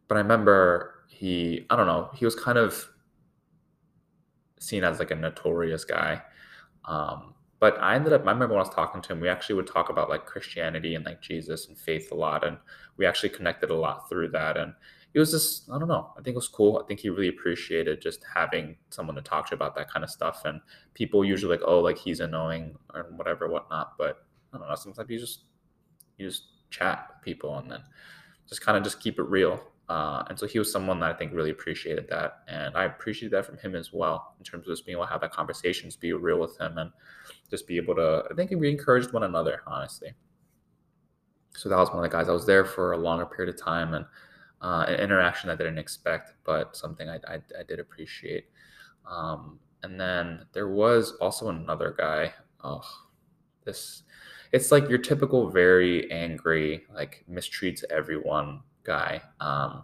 but 0.08 0.15
i 0.15 0.22
remember 0.22 1.06
he 1.08 1.65
i 1.70 1.75
don't 1.75 1.88
know 1.88 2.10
he 2.13 2.25
was 2.25 2.36
kind 2.36 2.58
of 2.58 2.89
seen 4.60 4.84
as 4.84 5.00
like 5.00 5.12
a 5.12 5.15
notorious 5.15 5.86
guy. 5.86 6.22
Um, 6.86 7.34
but 7.63 7.80
i 7.80 7.96
ended 7.96 8.12
up 8.12 8.27
i 8.27 8.32
remember 8.32 8.56
when 8.56 8.58
i 8.62 8.68
was 8.68 8.75
talking 8.75 9.01
to 9.01 9.13
him 9.13 9.22
we 9.22 9.30
actually 9.30 9.56
would 9.56 9.65
talk 9.65 9.89
about 9.89 10.10
like 10.10 10.25
christianity 10.25 10.96
and 10.96 11.06
like 11.06 11.22
jesus 11.22 11.70
and 11.70 11.77
faith 11.77 12.12
a 12.12 12.15
lot 12.15 12.46
and 12.46 12.58
we 12.98 13.06
actually 13.06 13.30
connected 13.30 13.70
a 13.70 13.74
lot 13.74 14.10
through 14.10 14.27
that 14.27 14.58
and 14.58 14.74
it 15.13 15.20
was 15.20 15.32
just 15.32 15.70
I 15.70 15.77
don't 15.77 15.88
know. 15.88 16.12
I 16.17 16.22
think 16.22 16.34
it 16.34 16.36
was 16.36 16.48
cool. 16.48 16.82
I 16.84 16.88
think 16.88 17.00
he 17.00 17.10
really 17.10 17.27
appreciated 17.27 18.01
just 18.01 18.25
having 18.34 18.75
someone 18.89 19.15
to 19.15 19.22
talk 19.22 19.48
to 19.50 19.55
about 19.55 19.75
that 19.75 19.89
kind 19.89 20.03
of 20.03 20.10
stuff. 20.10 20.43
And 20.46 20.60
people 20.93 21.24
usually 21.24 21.55
like, 21.55 21.65
oh, 21.65 21.79
like 21.79 21.98
he's 21.98 22.20
annoying 22.20 22.75
or 22.93 23.03
whatever, 23.15 23.48
whatnot. 23.48 23.93
But 23.98 24.25
I 24.53 24.58
don't 24.58 24.67
know. 24.67 24.75
Sometimes 24.75 25.10
you 25.10 25.20
just 25.20 25.43
you 26.17 26.27
just 26.27 26.46
chat 26.72 27.08
with 27.10 27.24
people 27.24 27.58
and 27.58 27.70
then 27.70 27.82
just 28.48 28.62
kind 28.62 28.77
of 28.77 28.84
just 28.84 29.00
keep 29.00 29.20
it 29.20 29.24
real. 29.24 29.62
Uh, 29.89 30.24
and 30.29 30.39
so 30.39 30.48
he 30.48 30.58
was 30.58 30.72
someone 30.72 31.00
that 31.00 31.12
I 31.12 31.13
think 31.13 31.34
really 31.34 31.51
appreciated 31.51 32.08
that, 32.10 32.39
and 32.48 32.75
I 32.75 32.86
appreciated 32.86 33.36
that 33.36 33.46
from 33.46 33.58
him 33.58 33.75
as 33.75 33.91
well 33.91 34.34
in 34.39 34.46
terms 34.46 34.65
of 34.65 34.74
just 34.74 34.86
being 34.86 34.98
able 34.98 35.05
to 35.05 35.12
have 35.12 35.22
that 35.22 35.34
conversation, 35.34 35.89
just 35.89 36.00
be 36.00 36.13
real 36.13 36.39
with 36.39 36.58
him, 36.58 36.77
and 36.77 36.89
just 37.51 37.67
be 37.67 37.77
able 37.77 37.96
to. 37.96 38.24
I 38.32 38.34
think 38.34 38.51
we 38.51 38.72
encouraged 38.72 39.12
one 39.12 39.24
another, 39.24 39.62
honestly. 39.67 40.13
So 41.55 41.70
that 41.70 41.77
was 41.77 41.89
one 41.89 41.98
of 41.98 42.03
the 42.03 42.10
guys. 42.10 42.29
I 42.29 42.32
was 42.32 42.46
there 42.46 42.65
for 42.65 42.93
a 42.93 42.98
longer 42.98 43.25
period 43.25 43.53
of 43.53 43.62
time, 43.62 43.93
and 43.93 44.05
uh, 44.63 44.86
an 44.88 44.96
interaction 44.96 45.50
I 45.50 45.55
didn't 45.55 45.77
expect, 45.77 46.34
but 46.46 46.75
something 46.75 47.10
I, 47.10 47.15
I, 47.27 47.36
I 47.60 47.63
did 47.67 47.79
appreciate. 47.79 48.46
Um, 49.05 49.60
and 49.84 50.00
then 50.00 50.46
there 50.53 50.70
was 50.70 51.12
also 51.20 51.50
another 51.50 51.93
guy. 51.98 52.34
Oh, 52.63 52.82
this 53.65 54.03
it's 54.53 54.72
like 54.72 54.88
your 54.88 55.00
typical 55.00 55.50
very 55.50 56.10
angry, 56.12 56.84
like 56.93 57.25
mistreats 57.29 57.84
everyone 57.89 58.62
guy. 58.84 59.22
Um, 59.41 59.84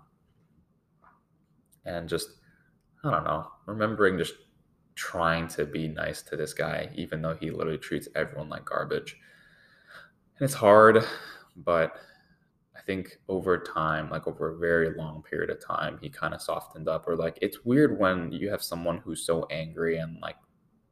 and 1.86 2.08
just 2.08 2.30
I 3.04 3.12
don't 3.12 3.26
know, 3.26 3.48
remembering 3.66 4.18
just 4.18 4.36
trying 4.96 5.48
to 5.50 5.66
be 5.66 5.90
nice 5.90 6.22
to 6.22 6.38
this 6.38 6.54
guy, 6.54 6.90
even 6.96 7.22
though 7.22 7.36
he 7.36 7.52
literally 7.52 7.78
treats 7.78 8.08
everyone 8.16 8.48
like 8.48 8.64
garbage. 8.64 9.18
And 10.38 10.46
it's 10.46 10.54
hard, 10.54 11.04
but 11.58 11.96
think 12.90 13.20
over 13.28 13.56
time, 13.60 14.10
like 14.10 14.26
over 14.26 14.56
a 14.56 14.58
very 14.58 14.96
long 14.96 15.22
period 15.22 15.52
of 15.52 15.64
time, 15.64 16.00
he 16.02 16.10
kind 16.10 16.34
of 16.34 16.42
softened 16.42 16.90
up. 16.90 17.08
Or 17.08 17.16
like 17.16 17.38
it's 17.40 17.64
weird 17.64 18.00
when 18.00 18.32
you 18.32 18.50
have 18.50 18.64
someone 18.64 18.98
who's 18.98 19.24
so 19.24 19.46
angry 19.52 20.00
and 20.00 20.20
like 20.22 20.38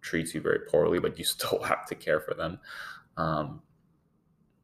treats 0.02 0.36
you 0.36 0.42
very 0.42 0.60
poorly, 0.70 1.00
but 1.00 1.18
you 1.18 1.26
still 1.36 1.64
have 1.64 1.88
to 1.88 1.96
care 1.96 2.20
for 2.20 2.36
them. 2.36 2.60
Um, 3.18 3.64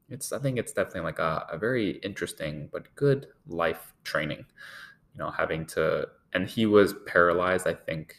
it's 0.08 0.32
I 0.32 0.38
think 0.38 0.58
it's 0.58 0.72
definitely 0.72 1.00
like 1.00 1.18
a, 1.18 1.44
a 1.50 1.58
very 1.58 1.96
interesting 2.08 2.68
but 2.72 2.94
good 2.94 3.26
life 3.48 3.94
training. 4.04 4.46
You 5.12 5.18
know, 5.18 5.30
having 5.32 5.66
to 5.74 6.06
and 6.34 6.48
he 6.48 6.66
was 6.66 6.94
paralyzed, 7.04 7.66
I 7.66 7.74
think. 7.74 8.14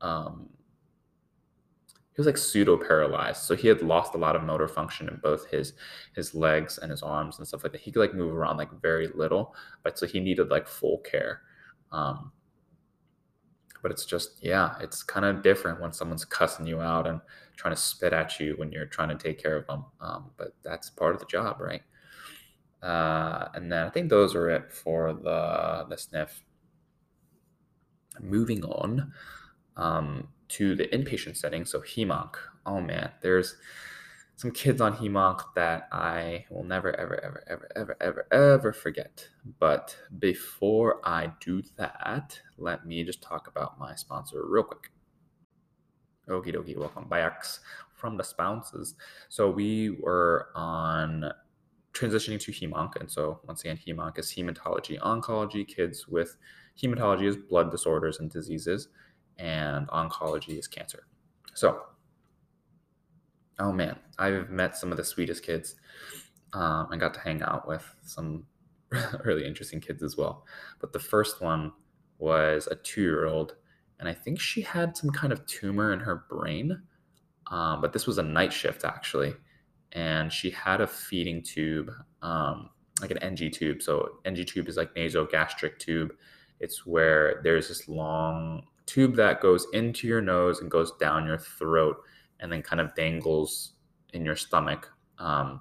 Um, 0.00 0.48
he 2.16 2.20
was 2.20 2.26
like 2.26 2.38
pseudo 2.38 2.78
paralyzed, 2.78 3.42
so 3.42 3.54
he 3.54 3.68
had 3.68 3.82
lost 3.82 4.14
a 4.14 4.18
lot 4.18 4.36
of 4.36 4.42
motor 4.42 4.66
function 4.66 5.06
in 5.06 5.20
both 5.22 5.46
his 5.50 5.74
his 6.14 6.34
legs 6.34 6.78
and 6.78 6.90
his 6.90 7.02
arms 7.02 7.36
and 7.36 7.46
stuff 7.46 7.62
like 7.62 7.72
that. 7.72 7.82
He 7.82 7.92
could 7.92 8.00
like 8.00 8.14
move 8.14 8.34
around 8.34 8.56
like 8.56 8.70
very 8.80 9.08
little, 9.08 9.54
but 9.82 9.98
so 9.98 10.06
he 10.06 10.18
needed 10.18 10.48
like 10.48 10.66
full 10.66 10.98
care. 11.00 11.42
Um, 11.92 12.32
but 13.82 13.90
it's 13.90 14.06
just 14.06 14.42
yeah, 14.42 14.76
it's 14.80 15.02
kind 15.02 15.26
of 15.26 15.42
different 15.42 15.78
when 15.78 15.92
someone's 15.92 16.24
cussing 16.24 16.66
you 16.66 16.80
out 16.80 17.06
and 17.06 17.20
trying 17.56 17.74
to 17.74 17.80
spit 17.80 18.14
at 18.14 18.40
you 18.40 18.54
when 18.56 18.72
you're 18.72 18.86
trying 18.86 19.10
to 19.10 19.16
take 19.16 19.38
care 19.42 19.56
of 19.56 19.66
them. 19.66 19.84
Um, 20.00 20.30
but 20.38 20.54
that's 20.64 20.88
part 20.88 21.14
of 21.14 21.20
the 21.20 21.26
job, 21.26 21.60
right? 21.60 21.82
Uh, 22.82 23.48
and 23.54 23.70
then 23.70 23.86
I 23.86 23.90
think 23.90 24.08
those 24.08 24.34
are 24.34 24.48
it 24.48 24.72
for 24.72 25.12
the 25.12 25.84
the 25.90 25.98
sniff. 25.98 26.42
Moving 28.22 28.64
on 28.64 29.12
um, 29.76 30.28
to 30.48 30.74
the 30.74 30.86
inpatient 30.88 31.36
setting, 31.36 31.64
so 31.64 31.80
HEMONC. 31.80 32.36
Oh 32.64 32.80
man, 32.80 33.10
there's 33.22 33.56
some 34.36 34.50
kids 34.50 34.80
on 34.80 34.94
HEMONC 34.96 35.42
that 35.54 35.88
I 35.92 36.44
will 36.50 36.64
never, 36.64 36.94
ever, 36.98 37.20
ever, 37.22 37.42
ever, 37.48 37.68
ever, 37.74 37.96
ever, 38.00 38.26
ever 38.32 38.72
forget. 38.72 39.28
But 39.58 39.96
before 40.18 41.00
I 41.04 41.32
do 41.40 41.62
that, 41.76 42.40
let 42.58 42.86
me 42.86 43.02
just 43.04 43.22
talk 43.22 43.48
about 43.48 43.78
my 43.78 43.94
sponsor 43.94 44.42
real 44.46 44.64
quick. 44.64 44.90
Okie 46.28 46.54
dokie, 46.54 46.76
welcome 46.76 47.08
back 47.08 47.44
from 47.94 48.16
the 48.16 48.24
spouses. 48.24 48.94
So 49.28 49.50
we 49.50 49.90
were 50.02 50.48
on 50.54 51.32
transitioning 51.94 52.38
to 52.40 52.52
HEMONC. 52.52 52.96
And 53.00 53.10
so 53.10 53.40
once 53.46 53.62
again, 53.62 53.78
HEMONC 53.78 54.18
is 54.18 54.30
hematology 54.32 55.00
oncology. 55.00 55.66
Kids 55.66 56.06
with 56.06 56.36
hematology 56.80 57.24
is 57.24 57.36
blood 57.36 57.70
disorders 57.70 58.20
and 58.20 58.30
diseases, 58.30 58.88
and 59.38 59.88
oncology 59.88 60.58
is 60.58 60.66
cancer. 60.66 61.06
So, 61.54 61.82
oh 63.58 63.72
man, 63.72 63.96
I've 64.18 64.50
met 64.50 64.76
some 64.76 64.90
of 64.90 64.96
the 64.96 65.04
sweetest 65.04 65.44
kids 65.44 65.76
um, 66.52 66.88
and 66.90 67.00
got 67.00 67.14
to 67.14 67.20
hang 67.20 67.42
out 67.42 67.66
with 67.66 67.84
some 68.02 68.44
really 69.24 69.46
interesting 69.46 69.80
kids 69.80 70.02
as 70.02 70.16
well. 70.16 70.44
But 70.80 70.92
the 70.92 70.98
first 71.00 71.40
one 71.40 71.72
was 72.18 72.66
a 72.70 72.76
two 72.76 73.02
year 73.02 73.26
old, 73.26 73.54
and 74.00 74.08
I 74.08 74.12
think 74.12 74.40
she 74.40 74.62
had 74.62 74.96
some 74.96 75.10
kind 75.10 75.32
of 75.32 75.46
tumor 75.46 75.92
in 75.92 76.00
her 76.00 76.24
brain. 76.28 76.82
Um, 77.48 77.80
but 77.80 77.92
this 77.92 78.06
was 78.06 78.18
a 78.18 78.22
night 78.24 78.52
shift 78.52 78.84
actually 78.84 79.34
and 79.92 80.32
she 80.32 80.50
had 80.50 80.80
a 80.80 80.86
feeding 80.86 81.42
tube, 81.42 81.90
um, 82.22 82.70
like 83.00 83.10
an 83.10 83.18
NG 83.18 83.50
tube. 83.50 83.82
So 83.82 84.18
NG 84.24 84.44
tube 84.44 84.68
is 84.68 84.76
like 84.76 84.94
nasogastric 84.94 85.78
tube. 85.78 86.12
It's 86.60 86.86
where 86.86 87.40
there's 87.42 87.68
this 87.68 87.88
long 87.88 88.64
tube 88.86 89.16
that 89.16 89.40
goes 89.40 89.66
into 89.72 90.06
your 90.06 90.20
nose 90.20 90.60
and 90.60 90.70
goes 90.70 90.92
down 90.92 91.26
your 91.26 91.38
throat 91.38 91.96
and 92.40 92.50
then 92.50 92.62
kind 92.62 92.80
of 92.80 92.94
dangles 92.94 93.72
in 94.12 94.24
your 94.24 94.36
stomach 94.36 94.90
um, 95.18 95.60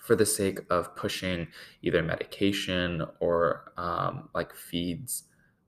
for 0.00 0.14
the 0.14 0.26
sake 0.26 0.60
of 0.70 0.94
pushing 0.96 1.46
either 1.82 2.02
medication 2.02 3.04
or 3.20 3.72
um, 3.76 4.28
like 4.34 4.54
feeds 4.54 5.24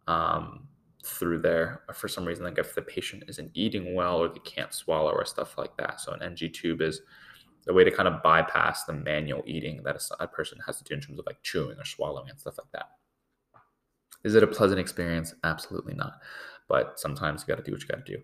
um, 0.06 0.68
through 1.04 1.38
there 1.38 1.82
for 1.94 2.08
some 2.08 2.24
reason 2.24 2.44
like 2.44 2.58
if 2.58 2.74
the 2.74 2.82
patient 2.82 3.24
isn't 3.28 3.50
eating 3.54 3.94
well 3.94 4.18
or 4.18 4.28
they 4.28 4.40
can't 4.40 4.74
swallow 4.74 5.12
or 5.12 5.24
stuff 5.24 5.56
like 5.56 5.76
that 5.76 6.00
so 6.00 6.12
an 6.12 6.22
ng 6.22 6.52
tube 6.52 6.80
is 6.80 7.00
the 7.66 7.74
way 7.74 7.84
to 7.84 7.90
kind 7.90 8.08
of 8.08 8.22
bypass 8.22 8.84
the 8.84 8.92
manual 8.92 9.42
eating 9.44 9.82
that 9.82 10.00
a 10.20 10.26
person 10.26 10.58
has 10.64 10.78
to 10.78 10.84
do 10.84 10.94
in 10.94 11.00
terms 11.00 11.18
of 11.18 11.26
like 11.26 11.42
chewing 11.42 11.76
or 11.76 11.84
swallowing 11.84 12.30
and 12.30 12.38
stuff 12.38 12.56
like 12.58 12.70
that. 12.72 12.90
Is 14.24 14.34
it 14.34 14.42
a 14.42 14.48
pleasant 14.48 14.80
experience? 14.80 15.34
Absolutely 15.44 15.94
not. 15.94 16.14
But 16.68 16.98
sometimes 16.98 17.42
you 17.42 17.54
got 17.54 17.62
to 17.62 17.68
do 17.68 17.72
what 17.72 17.80
you 17.80 17.88
got 17.88 18.04
to 18.04 18.12
do. 18.16 18.22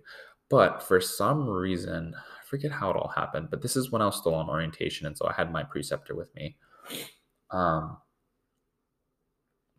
But 0.50 0.82
for 0.82 1.00
some 1.00 1.48
reason, 1.48 2.14
I 2.14 2.44
forget 2.46 2.72
how 2.72 2.90
it 2.90 2.96
all 2.96 3.12
happened, 3.14 3.48
but 3.50 3.62
this 3.62 3.76
is 3.76 3.90
when 3.90 4.02
I 4.02 4.06
was 4.06 4.16
still 4.16 4.34
on 4.34 4.50
orientation. 4.50 5.06
And 5.06 5.16
so 5.16 5.26
I 5.26 5.32
had 5.32 5.52
my 5.52 5.62
preceptor 5.62 6.14
with 6.14 6.34
me. 6.34 6.56
Um, 7.50 7.96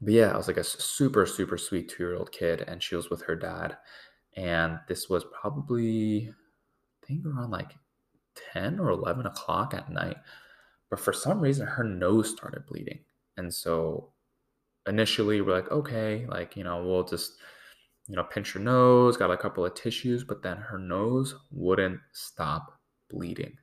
but 0.01 0.13
yeah, 0.13 0.31
I 0.33 0.37
was 0.37 0.47
like 0.47 0.57
a 0.57 0.63
super, 0.63 1.25
super 1.25 1.57
sweet 1.57 1.89
two 1.89 2.03
year 2.03 2.15
old 2.15 2.31
kid, 2.31 2.63
and 2.67 2.81
she 2.81 2.95
was 2.95 3.09
with 3.09 3.21
her 3.23 3.35
dad. 3.35 3.77
And 4.35 4.79
this 4.87 5.09
was 5.09 5.25
probably, 5.39 6.33
I 7.03 7.05
think 7.05 7.25
around 7.25 7.51
like 7.51 7.73
10 8.53 8.79
or 8.79 8.89
11 8.89 9.25
o'clock 9.27 9.73
at 9.73 9.91
night. 9.91 10.17
But 10.89 10.99
for 10.99 11.13
some 11.13 11.39
reason, 11.39 11.67
her 11.67 11.83
nose 11.83 12.29
started 12.29 12.65
bleeding. 12.65 12.99
And 13.37 13.53
so 13.53 14.12
initially, 14.87 15.41
we're 15.41 15.55
like, 15.55 15.71
okay, 15.71 16.25
like, 16.27 16.55
you 16.55 16.63
know, 16.63 16.83
we'll 16.83 17.03
just, 17.03 17.33
you 18.07 18.15
know, 18.15 18.23
pinch 18.23 18.53
her 18.53 18.59
nose, 18.59 19.17
got 19.17 19.31
a 19.31 19.37
couple 19.37 19.65
of 19.65 19.75
tissues, 19.75 20.23
but 20.23 20.43
then 20.43 20.57
her 20.57 20.79
nose 20.79 21.35
wouldn't 21.51 21.99
stop 22.11 22.79
bleeding. 23.09 23.57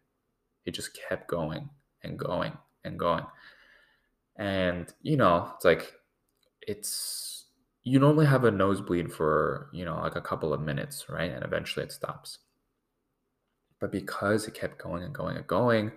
It 0.64 0.72
just 0.72 0.98
kept 1.08 1.28
going 1.28 1.68
and 2.02 2.18
going 2.18 2.52
and 2.84 2.98
going. 2.98 3.24
And, 4.36 4.92
you 5.02 5.16
know, 5.16 5.52
it's 5.54 5.64
like, 5.64 5.92
it's, 6.62 7.46
you 7.82 7.98
normally 7.98 8.26
have 8.26 8.44
a 8.44 8.50
nosebleed 8.50 9.12
for, 9.12 9.70
you 9.72 9.84
know, 9.84 9.96
like 9.96 10.16
a 10.16 10.20
couple 10.20 10.52
of 10.52 10.60
minutes, 10.60 11.06
right? 11.08 11.30
And 11.30 11.44
eventually 11.44 11.84
it 11.84 11.92
stops. 11.92 12.38
But 13.80 13.90
because 13.90 14.46
it 14.46 14.54
kept 14.54 14.82
going 14.82 15.02
and 15.02 15.14
going 15.14 15.36
and 15.36 15.46
going, 15.46 15.92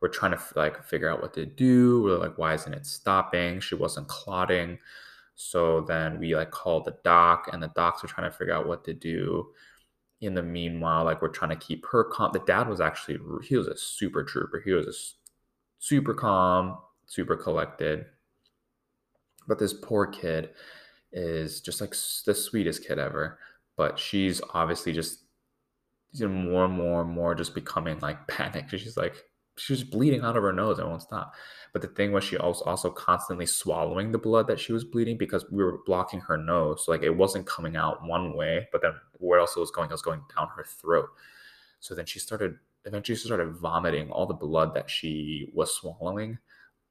we're 0.00 0.08
trying 0.08 0.32
to 0.32 0.40
like 0.54 0.84
figure 0.84 1.10
out 1.10 1.22
what 1.22 1.34
to 1.34 1.46
do. 1.46 2.02
We're 2.02 2.18
like, 2.18 2.38
why 2.38 2.54
isn't 2.54 2.74
it 2.74 2.86
stopping? 2.86 3.60
She 3.60 3.74
wasn't 3.74 4.08
clotting. 4.08 4.78
So 5.34 5.82
then 5.82 6.18
we 6.18 6.34
like 6.34 6.50
called 6.50 6.84
the 6.86 6.96
doc, 7.04 7.48
and 7.52 7.62
the 7.62 7.68
docs 7.68 8.02
are 8.04 8.08
trying 8.08 8.30
to 8.30 8.36
figure 8.36 8.54
out 8.54 8.66
what 8.66 8.84
to 8.84 8.94
do. 8.94 9.48
In 10.22 10.34
the 10.34 10.42
meanwhile, 10.42 11.04
like 11.04 11.20
we're 11.20 11.28
trying 11.28 11.50
to 11.50 11.66
keep 11.66 11.84
her 11.92 12.04
calm. 12.04 12.30
The 12.32 12.38
dad 12.40 12.68
was 12.68 12.80
actually 12.80 13.18
he 13.44 13.56
was 13.56 13.66
a 13.68 13.76
super 13.76 14.24
trooper. 14.24 14.62
He 14.64 14.72
was 14.72 14.86
a 14.86 14.92
super 15.78 16.14
calm, 16.14 16.78
super 17.06 17.36
collected. 17.36 18.06
But 19.46 19.58
this 19.58 19.74
poor 19.74 20.06
kid 20.06 20.50
is 21.12 21.60
just 21.60 21.80
like 21.80 21.94
the 22.24 22.34
sweetest 22.34 22.86
kid 22.86 22.98
ever. 22.98 23.38
But 23.76 23.98
she's 23.98 24.40
obviously 24.54 24.92
just 24.92 25.20
you 26.12 26.28
know, 26.28 26.34
more 26.34 26.64
and 26.64 26.74
more 26.74 27.02
and 27.02 27.10
more 27.10 27.34
just 27.34 27.54
becoming 27.54 27.98
like 28.00 28.26
panicked. 28.28 28.70
She's 28.70 28.96
like, 28.96 29.22
she's 29.58 29.84
bleeding 29.84 30.22
out 30.22 30.36
of 30.36 30.42
her 30.42 30.52
nose. 30.52 30.78
It 30.78 30.86
won't 30.86 31.02
stop. 31.02 31.34
But 31.72 31.82
the 31.82 31.88
thing 31.88 32.12
was, 32.12 32.24
she 32.24 32.36
was 32.36 32.62
also 32.62 32.90
constantly 32.90 33.46
swallowing 33.46 34.12
the 34.12 34.18
blood 34.18 34.46
that 34.48 34.60
she 34.60 34.72
was 34.72 34.84
bleeding 34.84 35.18
because 35.18 35.44
we 35.50 35.62
were 35.62 35.80
blocking 35.84 36.20
her 36.20 36.36
nose. 36.36 36.84
So 36.84 36.92
like 36.92 37.02
it 37.02 37.16
wasn't 37.16 37.46
coming 37.46 37.76
out 37.76 38.06
one 38.06 38.36
way, 38.36 38.68
but 38.72 38.82
then 38.82 38.92
where 39.18 39.40
else 39.40 39.56
it 39.56 39.60
was 39.60 39.70
going? 39.70 39.90
It 39.90 39.94
was 39.94 40.02
going 40.02 40.22
down 40.36 40.48
her 40.56 40.64
throat. 40.64 41.08
So 41.80 41.94
then 41.94 42.06
she 42.06 42.18
started 42.18 42.56
eventually 42.84 43.16
she 43.16 43.26
started 43.26 43.52
vomiting 43.56 44.10
all 44.10 44.26
the 44.26 44.34
blood 44.34 44.74
that 44.74 44.88
she 44.88 45.50
was 45.54 45.74
swallowing. 45.74 46.38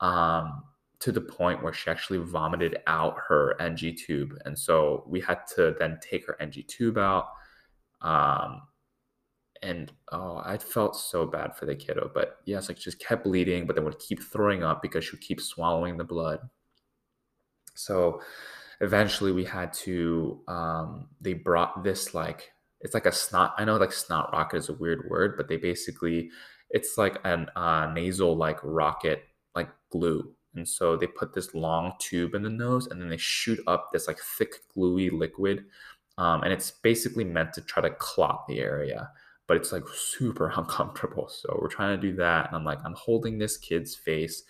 Um, 0.01 0.63
to 0.99 1.11
the 1.11 1.21
point 1.21 1.61
where 1.61 1.73
she 1.73 1.89
actually 1.89 2.19
vomited 2.19 2.77
out 2.87 3.15
her 3.27 3.59
NG 3.61 3.95
tube. 3.95 4.33
And 4.45 4.57
so 4.57 5.03
we 5.07 5.19
had 5.19 5.39
to 5.55 5.75
then 5.77 5.99
take 6.01 6.25
her 6.25 6.41
NG 6.41 6.63
tube 6.67 6.97
out. 6.97 7.27
Um, 8.01 8.61
and 9.61 9.91
oh, 10.11 10.41
I 10.43 10.57
felt 10.57 10.95
so 10.95 11.25
bad 11.25 11.55
for 11.55 11.65
the 11.65 11.75
kiddo. 11.75 12.11
But 12.13 12.37
yes, 12.45 12.69
like 12.69 12.77
just 12.77 12.99
kept 12.99 13.23
bleeding, 13.23 13.65
but 13.65 13.75
then 13.75 13.85
would 13.85 13.99
keep 13.99 14.21
throwing 14.21 14.63
up 14.63 14.81
because 14.81 15.05
she 15.05 15.11
would 15.11 15.21
keep 15.21 15.41
swallowing 15.41 15.97
the 15.97 16.03
blood. 16.03 16.39
So 17.75 18.21
eventually 18.81 19.31
we 19.31 19.43
had 19.43 19.73
to 19.73 20.41
um, 20.47 21.07
they 21.21 21.33
brought 21.33 21.83
this 21.83 22.13
like 22.13 22.51
it's 22.81 22.93
like 22.93 23.05
a 23.05 23.11
snot 23.11 23.53
i 23.57 23.65
know 23.65 23.77
like 23.77 23.91
snot 23.91 24.31
rocket 24.33 24.57
is 24.57 24.69
a 24.69 24.73
weird 24.73 25.09
word 25.09 25.35
but 25.37 25.47
they 25.47 25.57
basically 25.57 26.29
it's 26.69 26.97
like 26.97 27.17
an 27.23 27.47
uh, 27.55 27.89
nasal 27.93 28.35
like 28.35 28.59
rocket 28.63 29.23
like 29.55 29.69
glue 29.89 30.33
and 30.55 30.67
so 30.67 30.95
they 30.95 31.07
put 31.07 31.33
this 31.33 31.53
long 31.53 31.93
tube 31.99 32.33
in 32.33 32.43
the 32.43 32.49
nose 32.49 32.87
and 32.87 33.01
then 33.01 33.09
they 33.09 33.17
shoot 33.17 33.59
up 33.67 33.89
this 33.91 34.07
like 34.07 34.19
thick 34.19 34.55
gluey 34.73 35.09
liquid 35.09 35.65
um, 36.17 36.43
and 36.43 36.53
it's 36.53 36.71
basically 36.71 37.25
meant 37.25 37.53
to 37.53 37.61
try 37.61 37.81
to 37.81 37.89
clot 37.91 38.45
the 38.47 38.59
area 38.59 39.09
but 39.47 39.57
it's 39.57 39.71
like 39.71 39.83
super 39.93 40.51
uncomfortable. 40.55 41.27
So 41.29 41.57
we're 41.61 41.67
trying 41.67 41.99
to 41.99 42.01
do 42.01 42.15
that. 42.17 42.47
And 42.47 42.55
I'm 42.55 42.63
like, 42.63 42.79
I'm 42.83 42.95
holding 42.95 43.37
this 43.37 43.57
kid's 43.57 43.95
face, 43.95 44.43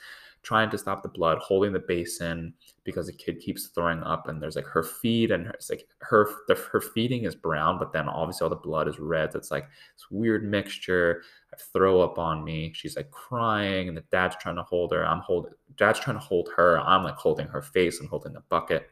trying 0.43 0.69
to 0.69 0.77
stop 0.77 1.03
the 1.03 1.09
blood, 1.09 1.39
holding 1.39 1.73
the 1.73 1.79
basin 1.79 2.53
because 2.83 3.07
the 3.07 3.13
kid 3.13 3.39
keeps 3.39 3.67
throwing 3.67 4.03
up. 4.03 4.27
And 4.27 4.41
there's 4.41 4.55
like 4.55 4.67
her 4.67 4.83
feed, 4.83 5.31
and 5.31 5.47
it's 5.47 5.69
like 5.69 5.87
her 5.99 6.29
the, 6.47 6.55
her 6.71 6.81
feeding 6.81 7.23
is 7.23 7.35
brown, 7.35 7.79
but 7.79 7.91
then 7.91 8.07
obviously 8.07 8.45
all 8.45 8.49
the 8.49 8.55
blood 8.55 8.87
is 8.87 8.99
red. 8.99 9.33
So 9.33 9.39
it's 9.39 9.51
like 9.51 9.65
this 9.65 10.05
weird 10.11 10.43
mixture. 10.43 11.23
I 11.53 11.57
throw 11.73 12.01
up 12.01 12.17
on 12.17 12.43
me. 12.43 12.71
She's 12.75 12.95
like 12.95 13.11
crying, 13.11 13.87
and 13.87 13.97
the 13.97 14.03
dad's 14.11 14.35
trying 14.39 14.55
to 14.57 14.63
hold 14.63 14.91
her. 14.93 15.05
I'm 15.05 15.21
holding. 15.21 15.53
Dad's 15.77 15.99
trying 15.99 16.17
to 16.17 16.23
hold 16.23 16.49
her. 16.55 16.79
I'm 16.79 17.03
like 17.03 17.15
holding 17.15 17.47
her 17.47 17.61
face 17.61 17.99
and 17.99 18.09
holding 18.09 18.33
the 18.33 18.43
bucket 18.49 18.89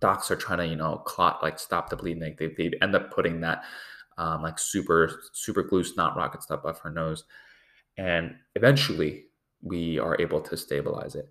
docs 0.00 0.30
are 0.30 0.36
trying 0.36 0.58
to 0.58 0.66
you 0.66 0.76
know 0.76 0.98
clot 1.06 1.42
like 1.42 1.58
stop 1.58 1.88
the 1.88 1.96
bleeding 1.96 2.36
they, 2.38 2.48
they 2.48 2.70
end 2.82 2.94
up 2.94 3.10
putting 3.10 3.40
that 3.40 3.64
um, 4.18 4.42
like 4.42 4.58
super 4.58 5.22
super 5.32 5.62
glue 5.62 5.84
snot 5.84 6.16
rocket 6.16 6.42
stuff 6.42 6.64
off 6.64 6.80
her 6.80 6.90
nose. 6.90 7.24
And 7.98 8.34
eventually 8.54 9.26
we 9.62 9.98
are 9.98 10.20
able 10.20 10.40
to 10.42 10.56
stabilize 10.56 11.14
it. 11.14 11.30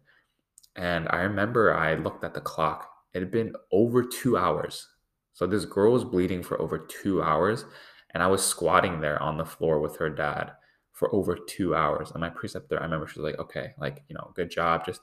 And 0.75 1.07
i 1.11 1.17
remember 1.17 1.73
i 1.73 1.95
looked 1.95 2.23
at 2.23 2.33
the 2.33 2.41
clock. 2.41 2.89
It 3.13 3.19
had 3.21 3.31
been 3.31 3.53
over 3.71 4.03
two 4.03 4.37
hours. 4.37 4.87
So 5.33 5.47
this 5.47 5.65
girl 5.65 5.93
was 5.93 6.03
bleeding 6.03 6.43
for 6.43 6.61
over 6.61 6.77
two 6.79 7.21
hours 7.21 7.65
and 8.13 8.23
i 8.23 8.27
was 8.27 8.45
squatting 8.45 9.01
there 9.01 9.21
on 9.21 9.37
the 9.37 9.45
floor 9.45 9.79
with 9.79 9.97
her 9.97 10.09
dad 10.09 10.51
for 10.93 11.13
over 11.13 11.37
two 11.47 11.75
hours. 11.75 12.11
And 12.11 12.21
my 12.21 12.29
preceptor 12.29 12.79
i 12.79 12.83
remember 12.83 13.07
she 13.07 13.19
was 13.19 13.31
like 13.31 13.39
okay 13.39 13.73
like 13.77 14.03
you 14.09 14.15
know 14.15 14.31
good 14.35 14.49
job. 14.51 14.85
Just 14.85 15.01